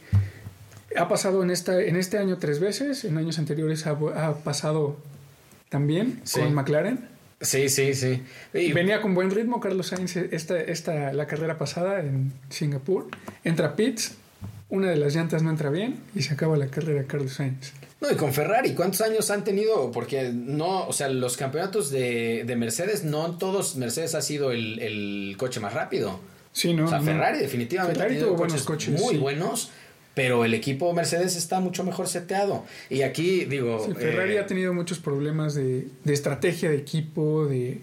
[0.97, 4.97] ha pasado en, esta, en este año tres veces, en años anteriores ha, ha pasado
[5.69, 6.39] también Sí.
[6.39, 7.07] con McLaren.
[7.41, 8.23] Sí, sí, sí.
[8.53, 13.07] Y- Venía con buen ritmo Carlos Sainz esta, esta, la carrera pasada en Singapur.
[13.43, 14.15] Entra pits,
[14.69, 17.73] una de las llantas no entra bien y se acaba la carrera Carlos Sainz.
[18.01, 19.91] No, y con Ferrari, ¿cuántos años han tenido?
[19.91, 24.79] Porque no, o sea, los campeonatos de, de Mercedes, no todos Mercedes ha sido el,
[24.79, 26.19] el coche más rápido.
[26.51, 27.05] Sí, no, o sea, no.
[27.05, 29.19] Ferrari definitivamente Ferrari ha tenido buenos coches, coches, muy sí.
[29.19, 29.71] buenos,
[30.13, 32.65] pero el equipo Mercedes está mucho mejor seteado.
[32.89, 33.85] Y aquí digo...
[33.85, 37.79] Sí, Ferrari eh, ha tenido muchos problemas de, de estrategia de equipo, de...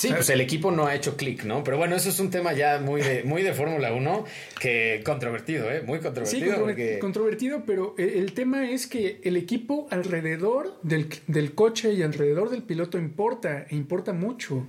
[0.00, 1.62] Sí, pues el equipo no ha hecho clic, ¿no?
[1.62, 4.24] Pero bueno, eso es un tema ya muy de, muy de Fórmula 1,
[4.60, 5.82] que controvertido, ¿eh?
[5.82, 6.46] Muy Sí, controvertido.
[6.52, 6.98] controver- porque...
[7.00, 12.50] controvertido, pero el, el tema es que el equipo alrededor del, del coche y alrededor
[12.50, 14.66] del piloto importa, e importa mucho.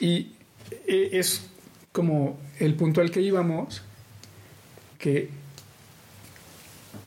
[0.00, 0.32] Y
[0.86, 1.46] eh, es
[1.92, 3.82] como el punto al que íbamos,
[4.98, 5.28] que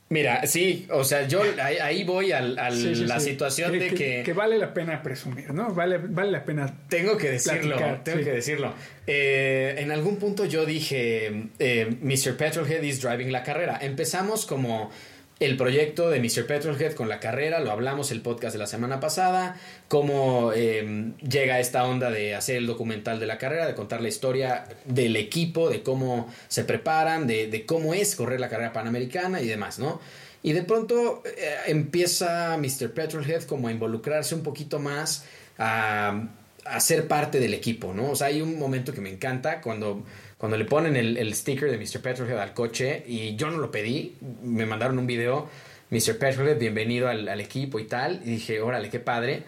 [0.08, 4.72] Mira, sí, o sea, yo ahí, voy a, la situación de que, que, vale la
[4.72, 5.74] pena presumir, ¿no?
[5.74, 6.72] Vale, vale la pena.
[6.88, 8.72] Tengo que decirlo, tengo que decirlo.
[9.04, 12.36] Eh, en algún punto yo dije, eh, Mr.
[12.36, 13.80] Petrolhead is driving la carrera.
[13.82, 14.92] Empezamos como
[15.38, 16.46] el proyecto de Mr.
[16.46, 21.60] Petrolhead con la carrera, lo hablamos el podcast de la semana pasada, cómo eh, llega
[21.60, 25.68] esta onda de hacer el documental de la carrera, de contar la historia del equipo,
[25.68, 30.00] de cómo se preparan, de, cómo es correr la carrera panamericana y demás, ¿no?
[30.42, 32.92] Y de pronto eh, empieza Mr.
[32.92, 35.26] Petrolhead como a involucrarse un poquito más,
[35.58, 36.28] a,
[36.68, 38.10] a ser parte del equipo, ¿no?
[38.10, 40.04] O sea, hay un momento que me encanta cuando
[40.38, 42.02] cuando le ponen el, sticker de Mr.
[42.02, 45.48] Petrolhead al coche y yo no lo pedí, me mandaron un video,
[45.90, 46.18] Mr.
[46.18, 49.44] Petrolhead, bienvenido al, equipo y tal, y dije, órale, qué padre.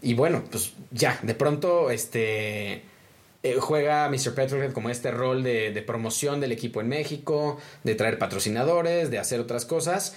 [0.00, 2.82] Y bueno, pues ya, de pronto, este...
[3.44, 4.34] Eh, juega Mr.
[4.34, 9.18] Petrolhead como este rol de, de, promoción del equipo en México, de traer patrocinadores, de
[9.18, 10.16] hacer otras cosas.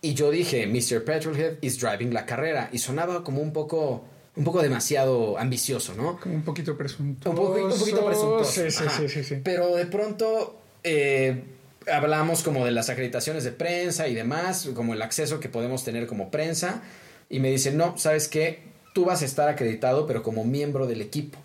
[0.00, 1.04] Y yo dije, Mr.
[1.04, 2.70] Petrolhead is driving la carrera.
[2.72, 6.20] Y sonaba como un poco un poco demasiado ambicioso, ¿no?
[6.20, 7.40] Como un poquito presuntuoso.
[7.40, 8.50] Un, poquito presuntuoso.
[8.50, 11.42] Sí, sí, sí, sí, Pero de pronto eh,
[11.90, 16.06] hablamos como de las acreditaciones de prensa y demás, como el acceso que podemos tener
[16.06, 16.82] como prensa.
[17.30, 18.60] Y me dicen, no, ¿sabes qué?
[18.92, 21.38] Tú vas a estar acreditado, pero como miembro del equipo.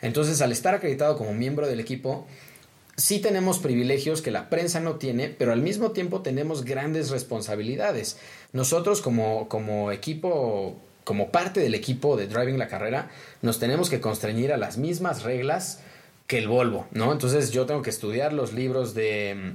[0.00, 2.26] Entonces, al estar acreditado como miembro del equipo,
[2.96, 8.18] sí tenemos privilegios que la prensa no tiene, pero al mismo tiempo tenemos grandes responsabilidades.
[8.52, 13.08] Nosotros como, como equipo como parte del equipo de Driving la Carrera,
[13.40, 15.80] nos tenemos que constreñir a las mismas reglas
[16.26, 17.12] que el Volvo, ¿no?
[17.12, 19.54] Entonces yo tengo que estudiar los libros de,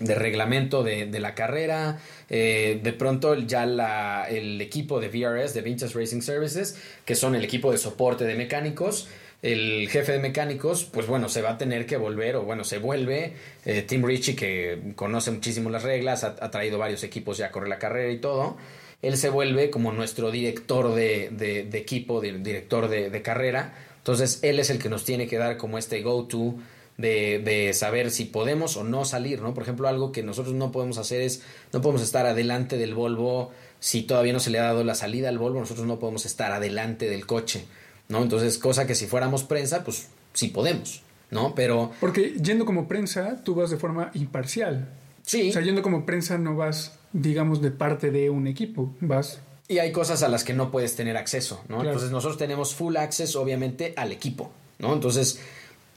[0.00, 1.98] de reglamento de, la carrera.
[2.28, 7.42] Eh, de pronto ya el equipo de VRS, de Vintage Racing Services, que son el
[7.42, 9.08] equipo de soporte de mecánicos,
[9.40, 12.76] el jefe de mecánicos, pues bueno, se va a tener que volver, o bueno, se
[12.76, 13.32] vuelve.
[13.64, 17.50] Eh, Tim Ritchie, que conoce muchísimo las reglas, ha, ha, traído varios equipos ya a
[17.50, 18.58] correr la carrera y todo
[19.02, 23.74] él se vuelve como nuestro director de, equipo, director de, carrera.
[23.98, 26.54] Entonces, él es el que nos tiene que dar como este go-to
[26.96, 29.54] de, saber si podemos o no salir, ¿no?
[29.54, 33.50] Por ejemplo, algo que nosotros no podemos hacer es, no podemos estar adelante del Volvo
[33.80, 36.52] si todavía no se le ha dado la salida al Volvo, nosotros no podemos estar
[36.52, 37.64] adelante del coche,
[38.08, 38.22] ¿no?
[38.22, 41.56] Entonces, cosa que si fuéramos prensa, pues sí podemos, ¿no?
[41.56, 41.90] Pero...
[41.98, 44.88] Porque yendo como prensa, tú vas de forma imparcial.
[45.22, 45.50] Sí.
[45.50, 48.94] O sea, yendo como prensa no vas digamos, de parte de un equipo.
[49.00, 49.40] Vas.
[49.68, 51.82] Y hay cosas a las que no puedes tener acceso, ¿no?
[51.82, 54.92] Entonces nosotros tenemos full access, obviamente, al equipo, ¿no?
[54.92, 55.40] Entonces,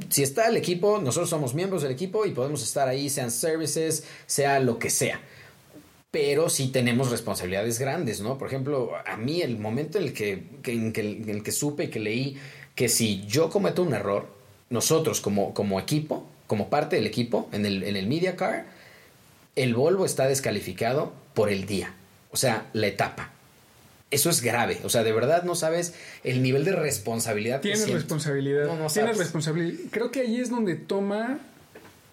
[0.10, 4.06] si está el equipo, nosotros somos miembros del equipo y podemos estar ahí, sean services,
[4.28, 5.20] sea lo que sea.
[6.12, 8.38] Pero sí tenemos responsabilidades grandes, ¿no?
[8.38, 10.94] Por ejemplo, a mí el momento en el que, en,
[11.30, 12.38] el que supe y que leí
[12.76, 14.28] que si yo cometo un error,
[14.70, 18.75] nosotros como, como equipo, como parte del equipo, en el, en el Media Car,
[19.56, 21.94] el Volvo está descalificado por el día,
[22.32, 23.32] o sea, la etapa.
[24.12, 27.62] Eso es grave, o sea, de verdad no sabes el nivel de responsabilidad.
[27.62, 28.68] Tienes responsabilidad.
[28.68, 29.80] No, no Tienes responsabilidad.
[29.92, 31.40] Creo que ahí es donde toma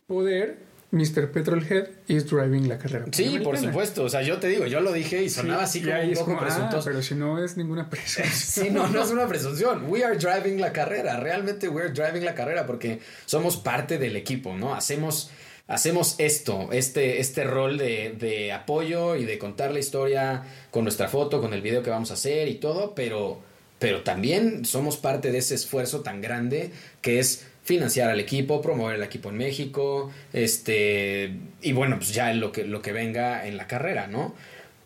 [0.06, 0.58] poder
[0.92, 1.32] Mr.
[1.32, 3.06] Petrolhead is driving la carrera.
[3.12, 4.04] Sí, por supuesto.
[4.04, 6.40] O sea, yo te digo, yo lo dije y sonaba así como un poco ah,
[6.40, 6.84] presuntuoso.
[6.84, 8.28] pero si no es ninguna presunción.
[8.66, 9.86] sí, no, no es una presunción.
[9.88, 11.18] We are driving la carrera.
[11.18, 14.74] Realmente we are driving la carrera porque somos parte del equipo, ¿no?
[14.74, 15.30] Hacemos
[15.72, 21.40] hacemos esto, este, este rol de, apoyo y de contar la historia con nuestra foto,
[21.40, 23.40] con el video que vamos a hacer y todo, pero,
[23.78, 28.96] pero también somos parte de ese esfuerzo tan grande que es financiar al equipo, promover
[28.96, 33.56] el equipo en México, este, y bueno, pues ya lo que, lo que venga en
[33.56, 34.34] la carrera, ¿no?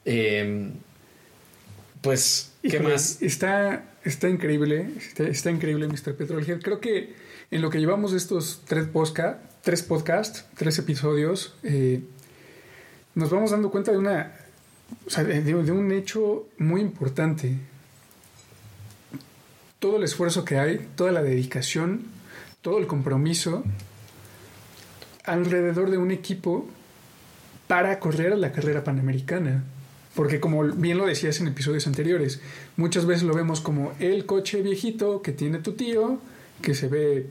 [0.04, 0.70] Em,
[2.00, 3.20] pues, ¿qué más?
[3.22, 4.86] Está, está increíble,
[5.18, 6.14] está, increíble, Mr.
[6.14, 6.60] Petrolhead.
[6.60, 7.14] Creo que
[7.50, 12.00] en lo que llevamos estos tres podcasts, tres podcasts, tres episodios, eh,
[13.16, 14.32] nos vamos dando cuenta de una,
[15.16, 17.52] de, un hecho muy importante.
[19.80, 22.02] Todo el esfuerzo que hay, toda la dedicación,
[22.62, 23.64] todo el compromiso
[25.24, 26.68] alrededor de un equipo
[27.66, 29.64] para correr la carrera panamericana.
[30.14, 32.40] Porque como bien lo decías en episodios anteriores,
[32.76, 36.20] muchas veces lo vemos como el coche viejito que tiene tu tío,
[36.62, 37.26] que se ve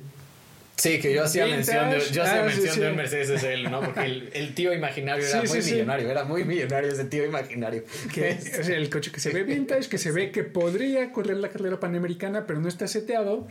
[0.77, 3.79] Sí, que yo hacía mención de, yo hacía ah, mención de un Mercedes él, ¿no?
[3.81, 7.83] Porque el, tío imaginario era muy millonario, era muy millonario ese tío imaginario.
[8.13, 11.49] Que es el coche que se ve vintage, que se ve que podría correr la
[11.49, 13.47] carrera panamericana, pero no está seteado.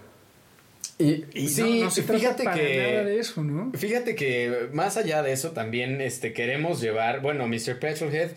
[0.99, 3.73] Y, sí, no, fíjate que nada de eso, ¿no?
[3.77, 7.81] Fíjate que más allá de eso también este queremos llevar, bueno, Mr.
[7.81, 8.31] Petrolhead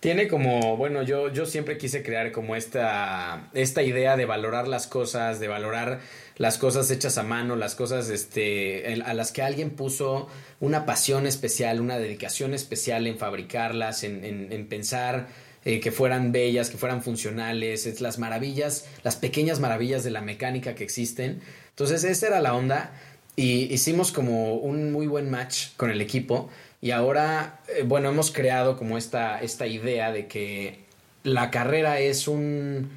[0.00, 4.86] Tiene como, bueno, yo, yo siempre quise crear como esta, esta idea de valorar las
[4.86, 6.00] cosas, de valorar
[6.36, 10.28] las cosas hechas a mano, las cosas este, a las que alguien puso
[10.60, 15.28] una pasión especial, una dedicación especial en fabricarlas, en, en, pensar
[15.64, 20.20] eh, que fueran bellas, que fueran funcionales, es las maravillas, las pequeñas maravillas de la
[20.20, 21.40] mecánica que existen.
[21.72, 22.92] Entonces esa era la onda
[23.34, 28.30] y hicimos como un muy buen match con el equipo y ahora, eh, bueno, hemos
[28.30, 30.80] creado como esta, esta idea de que
[31.22, 32.90] la carrera es un,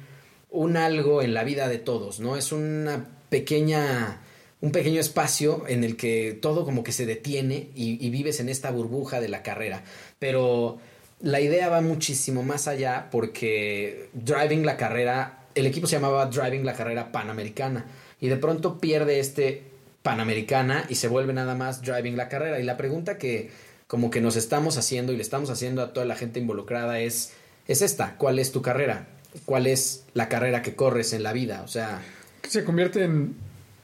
[0.50, 2.36] un algo en la vida de todos, ¿no?
[2.36, 4.20] Es una pequeña
[4.60, 8.70] un pequeño espacio en el que todo como que se detiene y, vives en esta
[8.70, 9.84] burbuja de la carrera.
[10.18, 10.78] Pero
[11.20, 16.64] la idea va muchísimo más allá porque Driving la carrera, el equipo se llamaba Driving
[16.64, 17.86] la carrera Panamericana
[18.20, 19.64] y de pronto pierde este
[20.02, 22.60] Panamericana y se vuelve nada más Driving la carrera.
[22.60, 23.50] Y la pregunta que
[23.88, 27.32] como que nos estamos haciendo y le estamos haciendo a toda la gente involucrada es,
[27.66, 29.08] es esta, ¿cuál es tu carrera?
[29.44, 31.62] ¿Cuál es la carrera que corres en la vida?
[31.62, 32.02] O sea...
[32.48, 33.34] Se convierte en...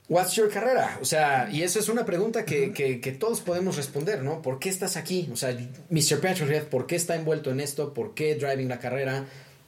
[0.09, 0.99] What's your carrera?
[1.01, 4.42] O sea, y eso es una pregunta que, que, que, todos podemos responder, ¿no?
[4.42, 5.29] ¿Por qué estás aquí?
[5.33, 5.57] O sea,
[5.90, 6.21] Mr.
[6.21, 7.95] Petrolhead, ¿por qué está envuelto en esto?
[7.95, 9.25] ¿Por qué driving la carrera?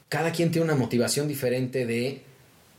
[0.07, 2.21] Cada quien tiene una motivación diferente de,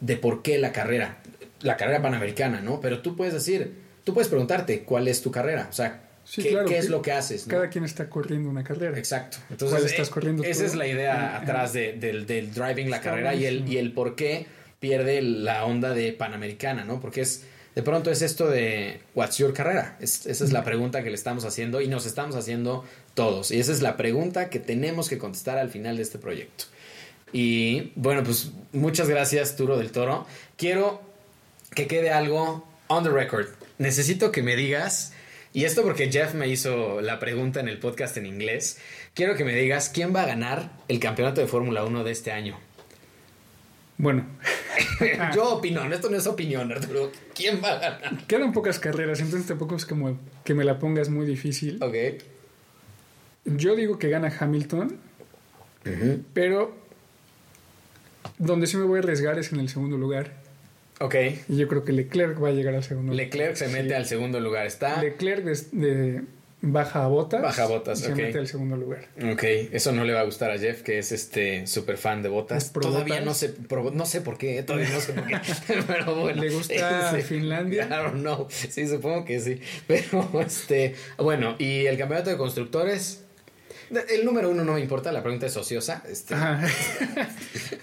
[0.01, 1.18] de por qué la carrera.
[1.61, 2.81] La carrera panamericana, ¿no?
[2.81, 5.69] Pero tú puedes decir, tú puedes preguntarte cuál es tu carrera.
[5.71, 6.03] O sea,
[6.35, 7.45] ¿Qué, es lo que haces?
[7.45, 8.99] Cada quien está corriendo una carrera.
[8.99, 9.38] Exacto.
[9.49, 13.79] Entonces, estás corriendo esa es la idea atrás del, driving la carrera y el, y
[13.79, 14.47] el por qué
[14.81, 17.01] pierde la onda de Panamericana, ¿no?
[17.01, 19.97] Porque es, de pronto es esto de, ¿what's your carrera?
[20.01, 23.53] esa es la pregunta que le estamos haciendo y nos estamos haciendo todos.
[23.53, 26.64] Y esa es la pregunta que tenemos que contestar al final de este proyecto.
[27.33, 30.27] Y bueno, pues muchas gracias, Turo del Toro.
[30.57, 31.01] Quiero
[31.74, 33.48] que quede algo on the record.
[33.79, 35.12] Necesito que me digas
[35.57, 38.79] y esto porque Jeff me hizo la pregunta en el podcast en inglés.
[39.14, 42.31] Quiero que me digas quién va a ganar el campeonato de Fórmula 1 de este
[42.31, 42.59] año.
[43.96, 44.26] Bueno.
[45.35, 47.11] Yo opino, esto no es opinión, Arturo.
[47.35, 48.26] ¿Quién va a ganar?
[48.26, 51.83] Quedan pocas carreras, entonces tampoco es como que me la pongas muy difícil.
[51.83, 52.22] Ok.
[53.46, 54.98] Yo digo que gana Hamilton,
[56.35, 56.76] pero
[58.37, 60.35] donde sí me voy a arriesgar es en el segundo lugar.
[61.00, 61.14] Ok.
[61.48, 63.26] Y yo creo que Leclerc va a llegar al segundo lugar.
[63.26, 64.66] Leclerc se mete al segundo lugar.
[64.66, 65.02] Está.
[65.02, 66.22] Leclerc de,
[66.62, 67.42] baja a botas.
[67.42, 69.09] Baja a botas, Se mete al segundo lugar.
[69.30, 72.28] Ok, eso no le va a gustar a Jeff, que es este súper fan de
[72.28, 72.72] botas.
[72.72, 73.54] Todavía no sé,
[73.92, 75.38] no sé por qué, todavía no sé por qué.
[75.87, 76.42] Pero bueno.
[76.42, 77.87] ¿Le gusta Finlandia?
[77.87, 78.46] Claro, no.
[78.48, 79.61] Sí, supongo que sí.
[79.87, 80.94] Pero este.
[81.18, 83.22] Bueno, y el campeonato de constructores.
[84.09, 86.02] El número uno no me importa, la pregunta es ociosa.
[86.11, 86.35] Este.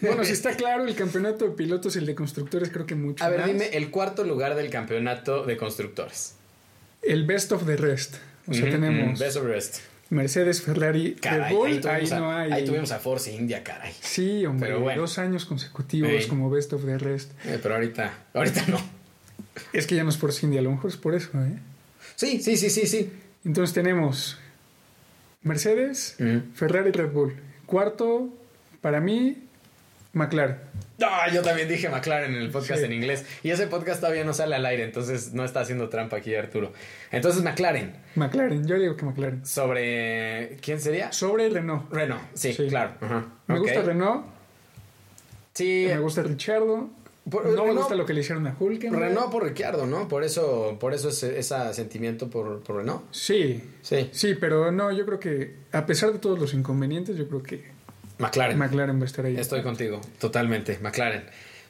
[0.08, 3.24] Bueno, si está claro, el campeonato de pilotos y el de constructores creo que mucho.
[3.24, 6.36] A ver, dime el cuarto lugar del campeonato de constructores.
[7.02, 8.16] El best of the rest.
[8.48, 9.20] O sea, tenemos.
[9.20, 9.78] best of the rest.
[10.10, 12.52] Mercedes, Ferrari, Red Bull, ahí, no hay.
[12.52, 13.94] Ahí tuvimos a Force India, caray.
[14.00, 17.32] Sí, hombre, dos años consecutivos como best of the rest.
[17.46, 18.80] Eh, pero ahorita, ahorita no.
[19.72, 21.58] Es que ya no es Force India, a lo mejor es por eso, ¿eh?
[22.16, 23.12] Sí, sí, sí, sí, sí.
[23.46, 24.38] Entonces tenemos
[25.42, 26.16] Mercedes,
[26.54, 27.36] Ferrari y Red Bull.
[27.66, 28.30] Cuarto,
[28.82, 29.43] para mí,
[30.14, 30.58] McLaren.
[31.02, 33.26] Ah, yo también dije McLaren en el podcast en inglés.
[33.44, 36.72] Y ese podcast todavía no sale al aire, entonces no está haciendo trampa aquí Arturo.
[37.12, 37.96] Entonces McLaren.
[38.16, 39.46] McLaren, yo digo que McLaren.
[39.46, 41.12] ¿Sobre quién sería?
[41.12, 41.92] Sobre Renault.
[41.92, 42.94] Renault, sí, claro.
[43.48, 44.26] Me gusta Renault.
[45.54, 45.86] Sí.
[45.88, 46.90] Me gusta Richardo
[47.26, 48.84] no me gusta lo que le hicieron a Hulk.
[48.92, 50.08] Renault por Ricciardo, ¿no?
[50.08, 53.04] Por eso, por eso es ese sentimiento por, por, Renault.
[53.12, 54.10] Sí, sí.
[54.12, 57.73] Sí, pero no, yo creo que a pesar de todos los inconvenientes, yo creo que
[58.24, 58.58] McLaren.
[58.58, 59.38] McLaren va a estar ahí.
[59.38, 60.80] Estoy contigo, totalmente.
[60.82, 61.24] McLaren.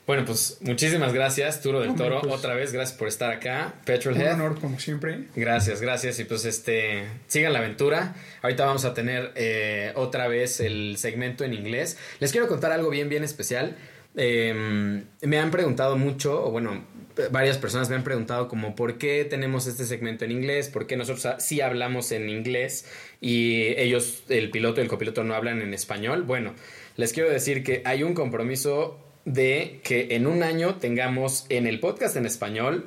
[0.06, 2.20] Bueno, pues muchísimas gracias, Turo del Toro.
[2.22, 3.74] Pues, Otra vez, gracias por estar acá.
[3.86, 4.36] Petrolhead.
[4.36, 5.28] Un honor, como siempre.
[5.34, 6.20] Gracias, gracias.
[6.20, 8.14] Y pues este, sigan la aventura.
[8.42, 11.98] Ahorita vamos a tener eh, otra vez el segmento en inglés.
[12.20, 13.78] Les quiero contar algo bien, bien especial.
[14.16, 16.84] Em, me han preguntado mucho, o bueno,
[17.32, 20.98] varias personas me han preguntado como por qué tenemos este segmento en inglés, por qué
[20.98, 22.86] nosotros sí hablamos en inglés
[23.22, 26.24] y ellos, el piloto y el copiloto no hablan en español.
[26.24, 26.54] Bueno,
[26.98, 31.80] les quiero decir que hay un compromiso de que en un año tengamos en el
[31.80, 32.86] podcast en español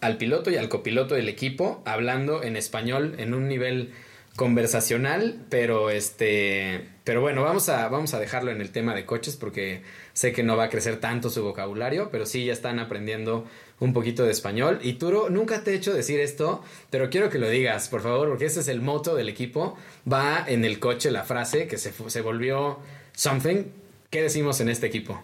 [0.00, 3.92] al piloto y al copiloto del equipo hablando en español en un nivel
[4.36, 9.36] conversacional, pero este, pero bueno, vamos a vamos a dejarlo en el tema de coches
[9.36, 9.82] porque
[10.14, 13.46] sé que no va a crecer tanto su vocabulario, pero sí ya están aprendiendo
[13.78, 14.78] un poquito de español.
[14.82, 18.28] Y Turo, nunca te he hecho decir esto, pero quiero que lo digas, por favor,
[18.28, 19.76] porque ese es el moto del equipo.
[20.10, 22.78] Va en el coche la frase que se, se volvió
[23.14, 23.64] something.
[24.08, 25.22] ¿Qué decimos en este equipo?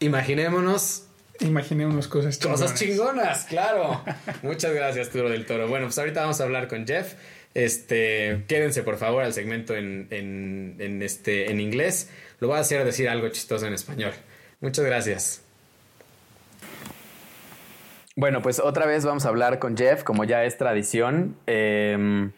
[0.00, 1.06] Imaginémonos
[1.40, 2.60] Imaginémonos cosas chingonas.
[2.62, 4.00] Cosas chingonas, claro.
[4.42, 5.68] Muchas gracias, Turo del Toro.
[5.68, 7.14] Bueno, pues ahorita vamos a hablar con Jeff.
[7.56, 12.10] Este, quédense por favor al segmento en, en, en, este, en inglés.
[12.38, 14.12] Lo voy a hacer decir algo chistoso en español.
[14.60, 15.42] Muchas gracias.
[18.14, 21.34] Bueno, pues otra vez vamos a hablar con Jeff, como ya es tradición.
[21.48, 22.32] Um,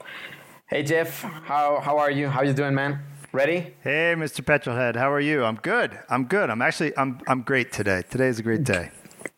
[0.68, 2.28] hey Jeff, how, how are you?
[2.28, 3.02] How you doing, man?
[3.32, 3.74] Ready?
[3.82, 4.44] Hey, Mr.
[4.44, 5.44] Petrolhead, how are you?
[5.44, 5.98] I'm good.
[6.08, 6.48] I'm good.
[6.48, 8.02] I'm actually I'm I'm great today.
[8.08, 8.92] Today is a great day.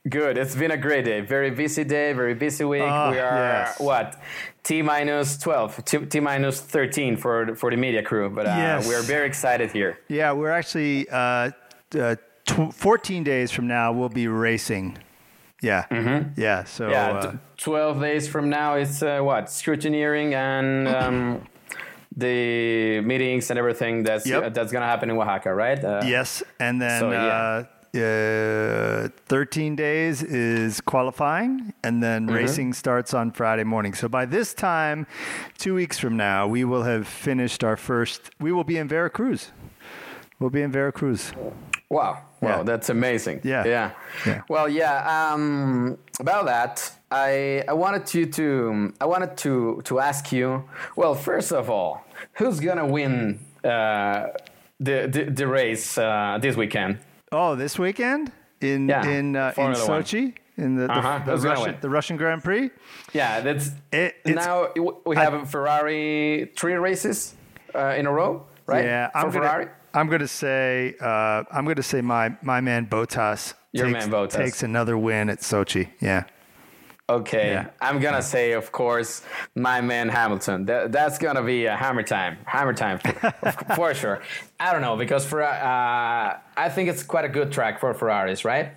[0.09, 0.39] Good.
[0.39, 1.21] It's been a great day.
[1.21, 2.13] Very busy day.
[2.13, 2.83] Very busy week.
[2.83, 3.81] Uh, we are yes.
[3.81, 4.21] what
[4.63, 8.31] T minus twelve, T, T minus thirteen for for the media crew.
[8.31, 8.89] But uh, yes.
[8.89, 10.01] we're very excited here.
[10.09, 11.51] Yeah, we're actually uh,
[11.99, 12.17] uh
[12.73, 14.99] 14 days from now we'll be racing
[15.63, 15.87] yeah.
[15.91, 16.41] Mm-hmm.
[16.41, 16.65] Yeah.
[16.65, 21.47] So yeah, uh, twelve days from now it's uh, what scrutineering and um,
[22.17, 24.55] the meetings and everything that's yep.
[24.55, 25.83] that's gonna happen in Oaxaca, right?
[25.83, 27.01] Uh, yes, and then.
[27.01, 27.65] So, yeah.
[27.93, 32.37] Uh, 13 days is qualifying, and then mm-hmm.
[32.37, 33.95] racing starts on Friday morning.
[33.95, 35.09] So by this time,
[35.59, 38.31] two weeks from now, we will have finished our first.
[38.39, 39.51] We will be in Veracruz.
[40.39, 41.33] We'll be in Veracruz.
[41.89, 42.23] Wow.
[42.41, 42.63] Wow, yeah.
[42.63, 43.41] that's amazing.
[43.43, 43.65] Yeah.
[43.67, 43.91] yeah.
[44.25, 44.43] Yeah.
[44.49, 50.31] Well, yeah, um, about that, I I wanted you to I wanted to to ask
[50.33, 50.65] you,
[50.97, 54.29] well, first of all, who's going to win uh,
[54.79, 56.99] the, the, the race uh, this weekend?
[57.33, 60.23] Oh, this weekend in yeah, in uh, in Sochi?
[60.23, 60.35] One.
[60.57, 61.37] In the, the, uh-huh.
[61.37, 62.71] the Russian, the Russian Grand Prix,
[63.15, 64.73] yeah, that's it, now
[65.07, 67.35] we have I, Ferrari three races
[67.73, 68.85] uh, in a row, right?
[68.85, 69.67] Yeah, I'm Ferrari.
[69.67, 73.93] Gonna, I'm going to say uh, I'm going to say my my man Botas takes,
[73.93, 75.89] man Botas takes another win at Sochi.
[76.01, 76.25] Yeah.
[77.11, 77.71] Okay, yeah.
[77.81, 79.23] I'm gonna say, of course,
[79.57, 80.67] my man Hamilton.
[80.67, 83.33] That, that's gonna be a hammer time, hammer time for,
[83.75, 84.23] for sure.
[84.61, 88.45] I don't know because for uh, I think it's quite a good track for Ferraris,
[88.45, 88.75] right?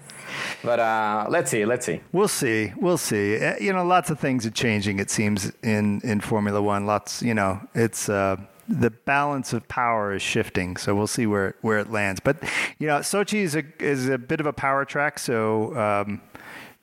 [0.64, 2.02] But uh, let's see, let's see.
[2.12, 3.38] We'll see, we'll see.
[3.38, 4.98] Uh, you know, lots of things are changing.
[4.98, 6.88] It seems in in Formula One.
[6.88, 8.10] Lots, you know, it's.
[8.10, 8.38] Uh,
[8.70, 12.22] the balance of power is shifting, so we'll see where where it lands.
[12.22, 12.38] But
[12.80, 16.22] you know, Sochi is a is a bit of a power track, so um,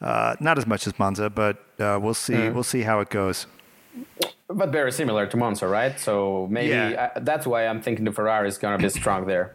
[0.01, 2.55] uh, not as much as Monza, but uh, we'll see mm.
[2.55, 3.47] we'll see how it goes.
[4.49, 5.99] But very similar to Monza, right?
[5.99, 7.11] So maybe yeah.
[7.15, 9.55] I, that's why I'm thinking the Ferrari is going to be strong there.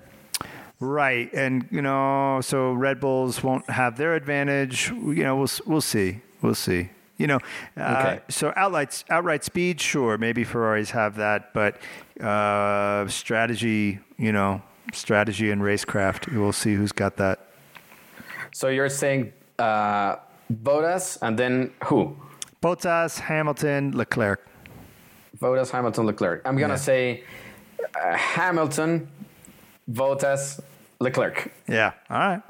[0.79, 4.89] Right, and you know, so Red Bulls won't have their advantage.
[4.89, 6.89] You know, we'll we'll see, we'll see.
[7.17, 7.39] You know,
[7.77, 8.21] uh, okay.
[8.27, 11.77] so outright outright speed, sure, maybe Ferraris have that, but
[12.21, 14.61] uh, strategy, you know,
[14.93, 17.39] strategy and racecraft, we'll see who's got that.
[18.51, 20.17] So you're saying uh,
[20.51, 22.15] Bottas and then who?
[22.61, 24.47] Bottas, Hamilton, Leclerc.
[25.39, 26.41] Bottas, Hamilton, Leclerc.
[26.45, 26.77] I'm gonna yeah.
[26.77, 27.23] say
[28.03, 29.09] uh, Hamilton,
[29.91, 30.59] Bottas,
[30.99, 31.51] Leclerc.
[31.67, 31.93] Yeah.
[32.09, 32.41] All right.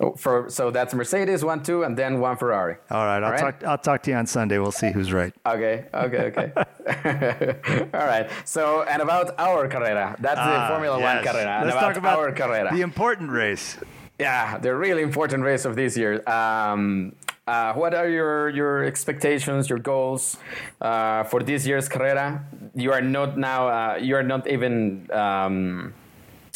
[0.00, 2.76] Oh, for so that's Mercedes one two and then one Ferrari.
[2.90, 3.40] All right, I'll All right?
[3.40, 3.64] talk.
[3.64, 4.58] I'll talk to you on Sunday.
[4.58, 5.32] We'll see who's right.
[5.46, 6.52] Okay, okay, okay.
[7.94, 8.28] All right.
[8.44, 11.14] So and about our carrera, that's the ah, Formula yes.
[11.14, 11.60] One carrera.
[11.64, 13.76] Let's about talk about our carrera, the important race.
[14.18, 16.28] Yeah, the really important race of this year.
[16.28, 17.14] Um,
[17.46, 20.36] uh, what are your your expectations, your goals
[20.80, 22.44] uh, for this year's carrera?
[22.74, 23.68] You are not now.
[23.68, 25.10] Uh, you are not even.
[25.12, 25.94] Um,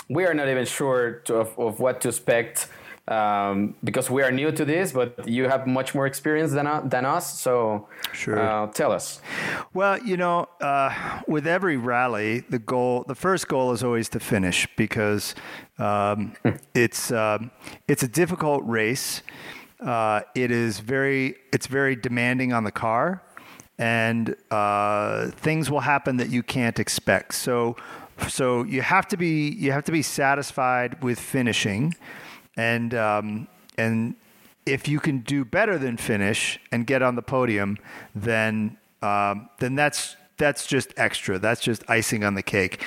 [0.09, 2.68] we are not even sure to, of, of what to expect
[3.09, 6.80] um, because we are new to this, but you have much more experience than, uh,
[6.84, 7.39] than us.
[7.39, 8.39] So sure.
[8.39, 9.20] Uh, tell us.
[9.74, 14.20] Well, you know, uh, with every rally, the goal, the first goal is always to
[14.20, 15.34] finish because
[15.78, 16.34] um,
[16.74, 17.51] it's um,
[17.87, 19.22] it's a difficult race.
[19.81, 23.22] Uh, it is very it's very demanding on the car,
[23.79, 27.35] and uh, things will happen that you can't expect.
[27.35, 27.77] So
[28.29, 31.95] so you have to be you have to be satisfied with finishing
[32.57, 34.14] and um, and
[34.64, 37.79] if you can do better than finish and get on the podium,
[38.14, 41.39] then um, then that's that's just extra.
[41.39, 42.83] That's just icing on the cake.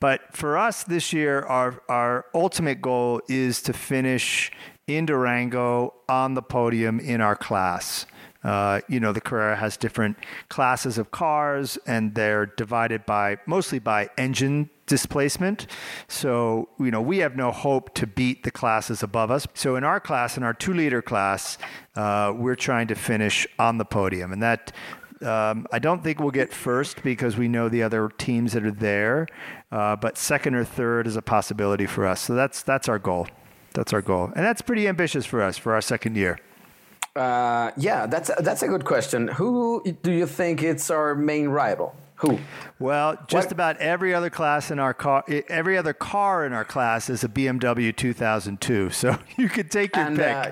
[0.00, 4.50] But for us this year, our our ultimate goal is to finish
[4.96, 8.06] in Durango on the podium in our class.
[8.42, 10.16] Uh, you know, the Carrera has different
[10.48, 15.66] classes of cars, and they're divided by mostly by engine displacement.
[16.08, 19.46] So, you know, we have no hope to beat the classes above us.
[19.54, 21.58] So, in our class, in our two liter class,
[21.96, 24.32] uh, we're trying to finish on the podium.
[24.32, 24.72] And that,
[25.20, 28.70] um, I don't think we'll get first because we know the other teams that are
[28.70, 29.28] there,
[29.70, 32.22] uh, but second or third is a possibility for us.
[32.22, 33.28] So, that's, that's our goal.
[33.74, 34.26] That's our goal.
[34.34, 36.38] And that's pretty ambitious for us for our second year.
[37.16, 39.28] Uh, yeah, that's that's a good question.
[39.28, 41.94] Who do you think it's our main rival?
[42.16, 42.38] Who?
[42.78, 46.64] Well, just What- about every other class in our car, every other car in our
[46.64, 48.90] class is a BMW 2002.
[48.90, 50.26] So you could take your And pick.
[50.36, 50.50] uh,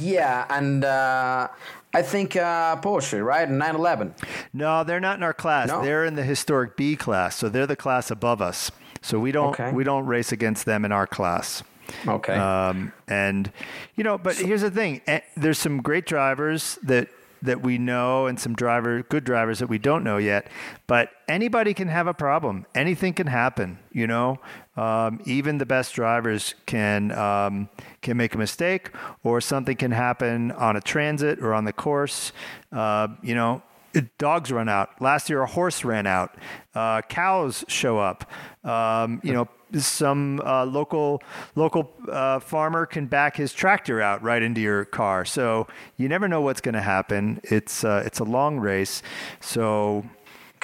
[0.00, 1.48] yeah, and uh,
[1.94, 3.48] I think uh, Porsche, right?
[3.48, 4.14] 911.
[4.52, 5.68] no, they're not in our class.
[5.68, 5.82] No?
[5.82, 7.36] They're in the historic B class.
[7.36, 8.70] So they're the class above us.
[9.00, 9.70] So we don't Okay.
[9.72, 11.62] we don't race against them in our class.
[12.06, 12.34] Okay.
[12.34, 13.50] Um, and
[13.96, 17.08] you know, but here's the thing: eh, there's some great drivers that
[17.42, 20.48] that we know, and some driver good drivers that we don't know yet.
[20.86, 22.66] But anybody can have a problem.
[22.74, 23.78] Anything can happen.
[23.92, 24.40] You know,
[24.76, 27.68] um, even the best drivers can um,
[28.02, 28.90] can make a mistake,
[29.22, 32.32] or something can happen on a transit or on the course.
[32.72, 33.62] Uh, you know.
[34.18, 35.00] Dogs run out.
[35.00, 36.36] Last year, a horse ran out.
[36.74, 38.30] Uh, cows show up.
[38.64, 41.22] Um, you know, some uh, local
[41.54, 45.24] local uh, farmer can back his tractor out right into your car.
[45.24, 45.66] So
[45.96, 47.40] you never know what's going to happen.
[47.44, 49.02] It's uh, it's a long race.
[49.40, 50.04] So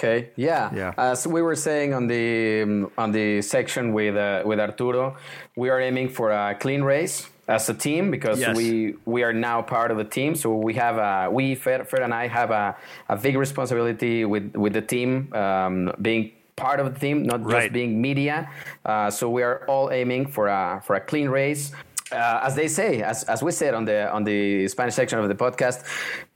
[0.01, 0.31] Okay.
[0.35, 0.71] Yeah.
[0.75, 0.95] Yeah.
[0.97, 5.17] As we were saying on the um, on the section with uh, with Arturo,
[5.57, 8.57] we are aiming for a clean race as a team because Yes.
[8.57, 10.35] we we are now part of the team.
[10.35, 12.77] So we have a we Fred, Fred and I have a,
[13.09, 17.63] a big responsibility with with the team um, being part of the team, not Right.
[17.63, 18.49] just being media.
[18.85, 21.73] Uh, so we are all aiming for a for a clean race.
[22.13, 25.29] Uh, as they say, as, as we said on the on the Spanish section of
[25.29, 25.85] the podcast,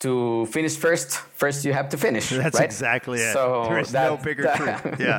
[0.01, 2.29] to finish first, first you have to finish.
[2.43, 2.65] That's right?
[2.65, 3.33] exactly it.
[3.33, 5.01] So there is no bigger that- truth.
[5.01, 5.19] Yeah,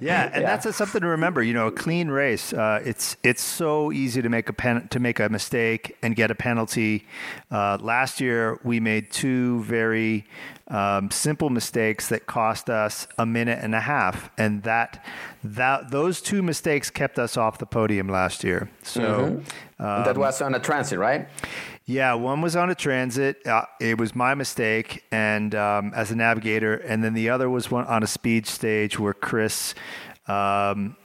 [0.00, 0.50] yeah, and Yeah.
[0.50, 1.42] that's a, something to remember.
[1.42, 2.52] You know, a clean race.
[2.52, 6.30] Uh, it's it's so easy to make a pen to make a mistake and get
[6.30, 7.06] a penalty.
[7.50, 10.24] Uh, last year, we made two very
[10.68, 15.04] um, simple mistakes that cost us a minute and a half, and that
[15.44, 18.70] that those two mistakes kept us off the podium last year.
[18.82, 19.02] So.
[19.02, 19.84] Mm-hmm.
[19.84, 21.28] um, that was on a transit, right?
[21.88, 23.46] Yeah, one was on a transit.
[23.46, 27.70] Uh, it was my mistake, and um, as a navigator, and then the other was
[27.70, 29.72] one on a speed stage where Chris,
[30.26, 30.96] um,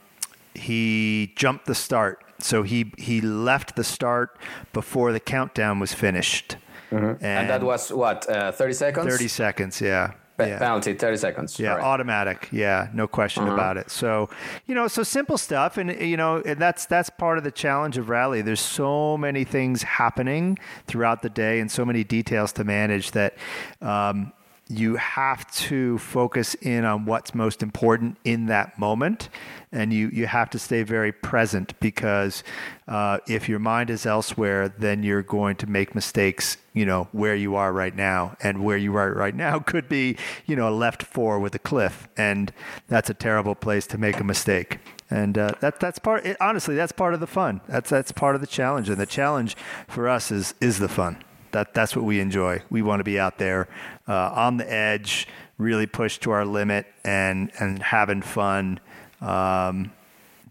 [0.54, 4.36] he jumped the start, so he he left the start
[4.72, 6.56] before the countdown was finished,
[6.92, 7.24] Mm-hmm.
[7.24, 9.06] And, that was what, uh, 30 seconds?
[9.06, 9.80] thirty seconds.
[9.80, 10.58] Yeah, Pe- yeah.
[10.58, 11.58] Penalty, 30 seconds.
[11.58, 11.82] Yeah, right.
[11.82, 12.48] automatic.
[12.52, 13.54] Yeah, no question Uh-huh.
[13.54, 13.90] about it.
[13.90, 14.28] So,
[14.66, 17.98] you know, so simple stuff, and you know, and that's that's part of the challenge
[17.98, 18.42] of rally.
[18.42, 23.34] There's so many things happening throughout the day, and so many details to manage that.
[23.80, 24.32] Um,
[24.72, 29.28] you have to focus in on what's most important in that moment
[29.70, 32.42] and you, you have to stay very present because
[32.88, 37.34] uh, if your mind is elsewhere then you're going to make mistakes you know where
[37.34, 38.36] you are right now.
[38.42, 40.16] And where you are right now could be
[40.46, 42.52] you know a left four with a cliff and
[42.88, 44.78] that's a terrible place to make a mistake.
[45.10, 47.60] And uh, that that's part it, honestly that's part of the fun.
[47.68, 49.56] That's that's part of the challenge and the challenge
[49.88, 51.22] for us is is the fun
[51.52, 52.62] that that's what we enjoy.
[52.70, 53.68] We want to be out there
[54.08, 55.28] uh, on the edge,
[55.58, 58.80] really push to our limit, and and having fun
[59.20, 59.92] um,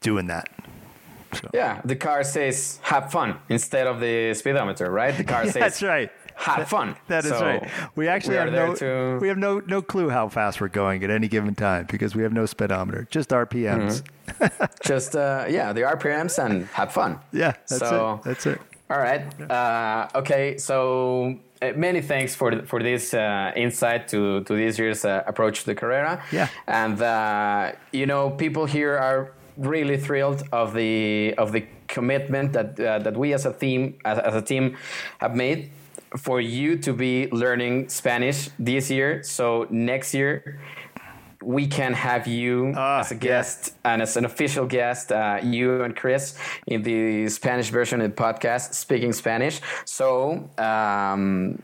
[0.01, 0.49] doing that.
[1.33, 1.49] So.
[1.53, 5.15] Yeah, the car says have fun instead of the speedometer, right?
[5.15, 6.11] The car Yeah, says that's right.
[6.35, 6.95] have fun.
[7.07, 7.69] That is So right.
[7.95, 11.03] We actually we have no to- we have no no clue how fast we're going
[11.05, 14.03] at any given time because we have no speedometer, just RPMs.
[14.27, 14.65] Mm-hmm.
[14.83, 17.19] just uh, yeah, the RPMs and have fun.
[17.31, 18.23] Yeah, that's So- it.
[18.27, 18.59] That's it.
[18.91, 19.23] All right.
[19.49, 20.57] Uh, okay.
[20.57, 25.61] So uh, many thanks for for this uh, insight to to this year's uh, approach
[25.61, 26.21] to the Carrera.
[26.29, 26.49] Yeah.
[26.67, 32.77] And uh, you know, people here are really thrilled of the of the commitment that
[32.77, 34.75] uh, that we as a team as, as a team
[35.19, 35.69] have made
[36.17, 39.23] for you to be learning Spanish this year.
[39.23, 40.59] So next year
[41.43, 43.19] we can have you Ah, as a yeah.
[43.19, 46.35] guest and as an official guest, uh, you and Chris
[46.67, 49.59] in the Spanish version of the podcast, speaking Spanish.
[49.85, 51.61] So, um,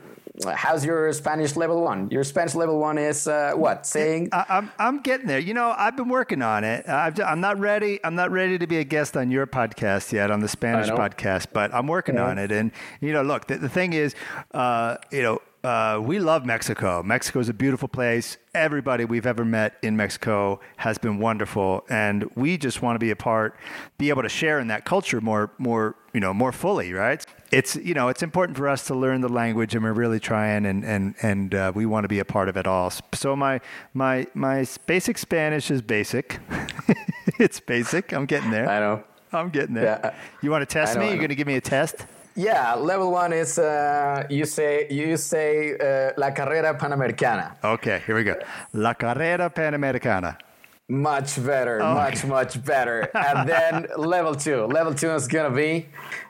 [0.54, 2.10] how's your Spanish level one?
[2.12, 3.86] Your Spanish level one is uh, what?
[3.86, 5.40] Saying I, I'm I'm getting there.
[5.40, 6.88] You know, I've been working on it.
[6.88, 8.00] I've, I'm not ready.
[8.04, 11.48] I'm not ready to be a guest on your podcast yet, on the Spanish podcast,
[11.54, 12.52] but I'm working on it.
[12.52, 12.72] And
[13.02, 14.16] you know, look, the, the thing is,
[14.54, 15.42] uh, you know.
[15.68, 17.04] Uh, we love Mexico.
[17.04, 18.38] Mexico is a beautiful place.
[18.54, 23.12] Everybody we've ever met in Mexico has been wonderful, and we just want to be
[23.12, 23.54] a part,
[23.98, 26.94] be able to share in that culture more, more, you know, more fully.
[26.94, 27.22] Right?
[27.52, 30.66] It's you know, it's important for us to learn the language, and we're really trying,
[30.66, 32.90] and and and uh, we want to be a part of it all.
[33.14, 33.60] So my
[33.94, 36.40] my my basic Spanish is basic.
[37.40, 38.14] it's basic.
[38.14, 38.70] I'm getting there.
[38.70, 39.04] I know.
[39.34, 40.00] I'm getting there.
[40.02, 41.08] Yeah, you want to test I know, me?
[41.08, 42.06] You're going to give me a test?
[42.38, 47.56] Yeah, level one is uh, you say you say uh, la carrera panamericana.
[47.64, 48.36] Okay, here we go.
[48.74, 50.38] La carrera panamericana.
[50.90, 51.96] Much better, oh.
[51.96, 53.10] much, much better.
[53.14, 54.66] and then level two.
[54.68, 55.88] Level two is going to be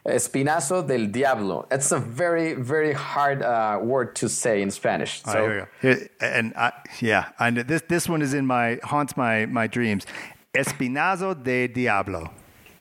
[0.07, 1.67] Espinazo del Diablo.
[1.69, 5.21] It's a very, very hard uh, word to say in Spanish.
[5.23, 5.93] So, oh, here we go.
[5.93, 10.07] Here, and I, yeah, I this, this one is in my, haunts my, my dreams.
[10.55, 12.31] Espinazo de Diablo.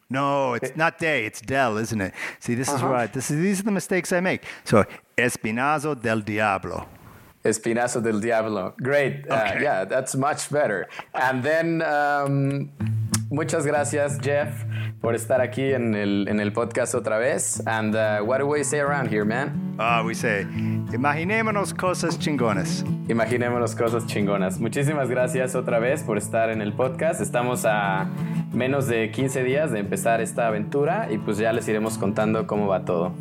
[0.08, 1.26] No, it's not day.
[1.26, 2.14] it's del, isn't it?
[2.38, 2.76] See, this uh-huh.
[2.76, 3.12] is right.
[3.12, 4.44] This is, these are the mistakes I make.
[4.64, 4.84] So,
[5.16, 6.88] Espinazo del Diablo.
[7.44, 8.74] Espinazo del Diablo.
[8.80, 9.28] Great.
[9.28, 9.58] Uh, okay.
[9.58, 10.88] Uh, yeah, that's much better.
[11.14, 12.70] And then, um,
[13.30, 14.64] muchas gracias, Jeff,
[15.00, 17.62] por estar aquí en el, en el podcast otra vez.
[17.66, 19.76] And uh, what do we say around here, man?
[19.78, 20.46] Uh, we say,
[20.92, 22.84] imaginémonos cosas chingonas.
[23.08, 24.58] Imaginémonos cosas chingonas.
[24.58, 27.20] Muchísimas gracias otra vez por estar en el podcast.
[27.20, 28.08] Estamos a
[28.52, 32.66] menos de 15 días de empezar esta aventura y pues ya les iremos contando cómo
[32.66, 33.12] va todo.